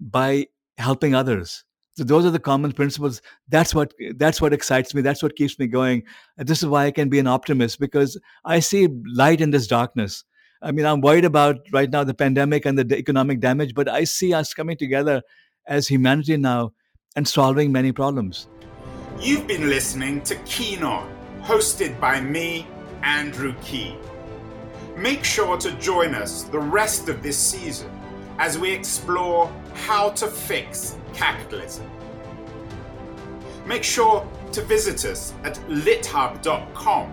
by 0.00 0.46
helping 0.78 1.14
others. 1.14 1.64
So 1.96 2.04
those 2.04 2.26
are 2.26 2.30
the 2.30 2.38
common 2.38 2.72
principles. 2.72 3.22
That's 3.48 3.74
what 3.74 3.94
that's 4.16 4.40
what 4.40 4.52
excites 4.52 4.94
me. 4.94 5.00
That's 5.00 5.22
what 5.22 5.36
keeps 5.36 5.58
me 5.58 5.66
going. 5.66 6.02
This 6.36 6.62
is 6.62 6.68
why 6.68 6.86
i 6.86 6.90
can 6.90 7.08
be 7.08 7.18
an 7.18 7.26
optimist 7.26 7.80
because 7.80 8.20
i 8.44 8.60
see 8.60 8.88
light 9.14 9.40
in 9.40 9.50
this 9.50 9.66
darkness 9.66 10.24
I 10.62 10.72
mean, 10.72 10.86
I'm 10.86 11.00
worried 11.00 11.24
about 11.24 11.58
right 11.72 11.90
now 11.90 12.04
the 12.04 12.14
pandemic 12.14 12.64
and 12.66 12.78
the 12.78 12.96
economic 12.96 13.40
damage, 13.40 13.74
but 13.74 13.88
I 13.88 14.04
see 14.04 14.32
us 14.32 14.54
coming 14.54 14.76
together 14.76 15.22
as 15.66 15.88
humanity 15.88 16.36
now 16.36 16.72
and 17.14 17.26
solving 17.26 17.72
many 17.72 17.92
problems. 17.92 18.48
You've 19.20 19.46
been 19.46 19.68
listening 19.68 20.22
to 20.22 20.36
Keen 20.44 20.82
On, 20.82 21.10
hosted 21.42 21.98
by 22.00 22.20
me, 22.20 22.66
Andrew 23.02 23.54
Keen. 23.62 23.98
Make 24.96 25.24
sure 25.24 25.56
to 25.58 25.72
join 25.72 26.14
us 26.14 26.44
the 26.44 26.58
rest 26.58 27.08
of 27.08 27.22
this 27.22 27.36
season 27.36 27.90
as 28.38 28.58
we 28.58 28.70
explore 28.72 29.52
how 29.74 30.10
to 30.10 30.26
fix 30.26 30.96
capitalism. 31.14 31.90
Make 33.66 33.82
sure 33.82 34.26
to 34.52 34.62
visit 34.62 35.04
us 35.04 35.34
at 35.44 35.54
lithub.com 35.68 37.12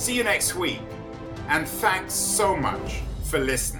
See 0.00 0.16
you 0.16 0.24
next 0.24 0.54
week, 0.54 0.80
and 1.48 1.68
thanks 1.68 2.14
so 2.14 2.56
much 2.56 3.02
for 3.24 3.38
listening. 3.38 3.79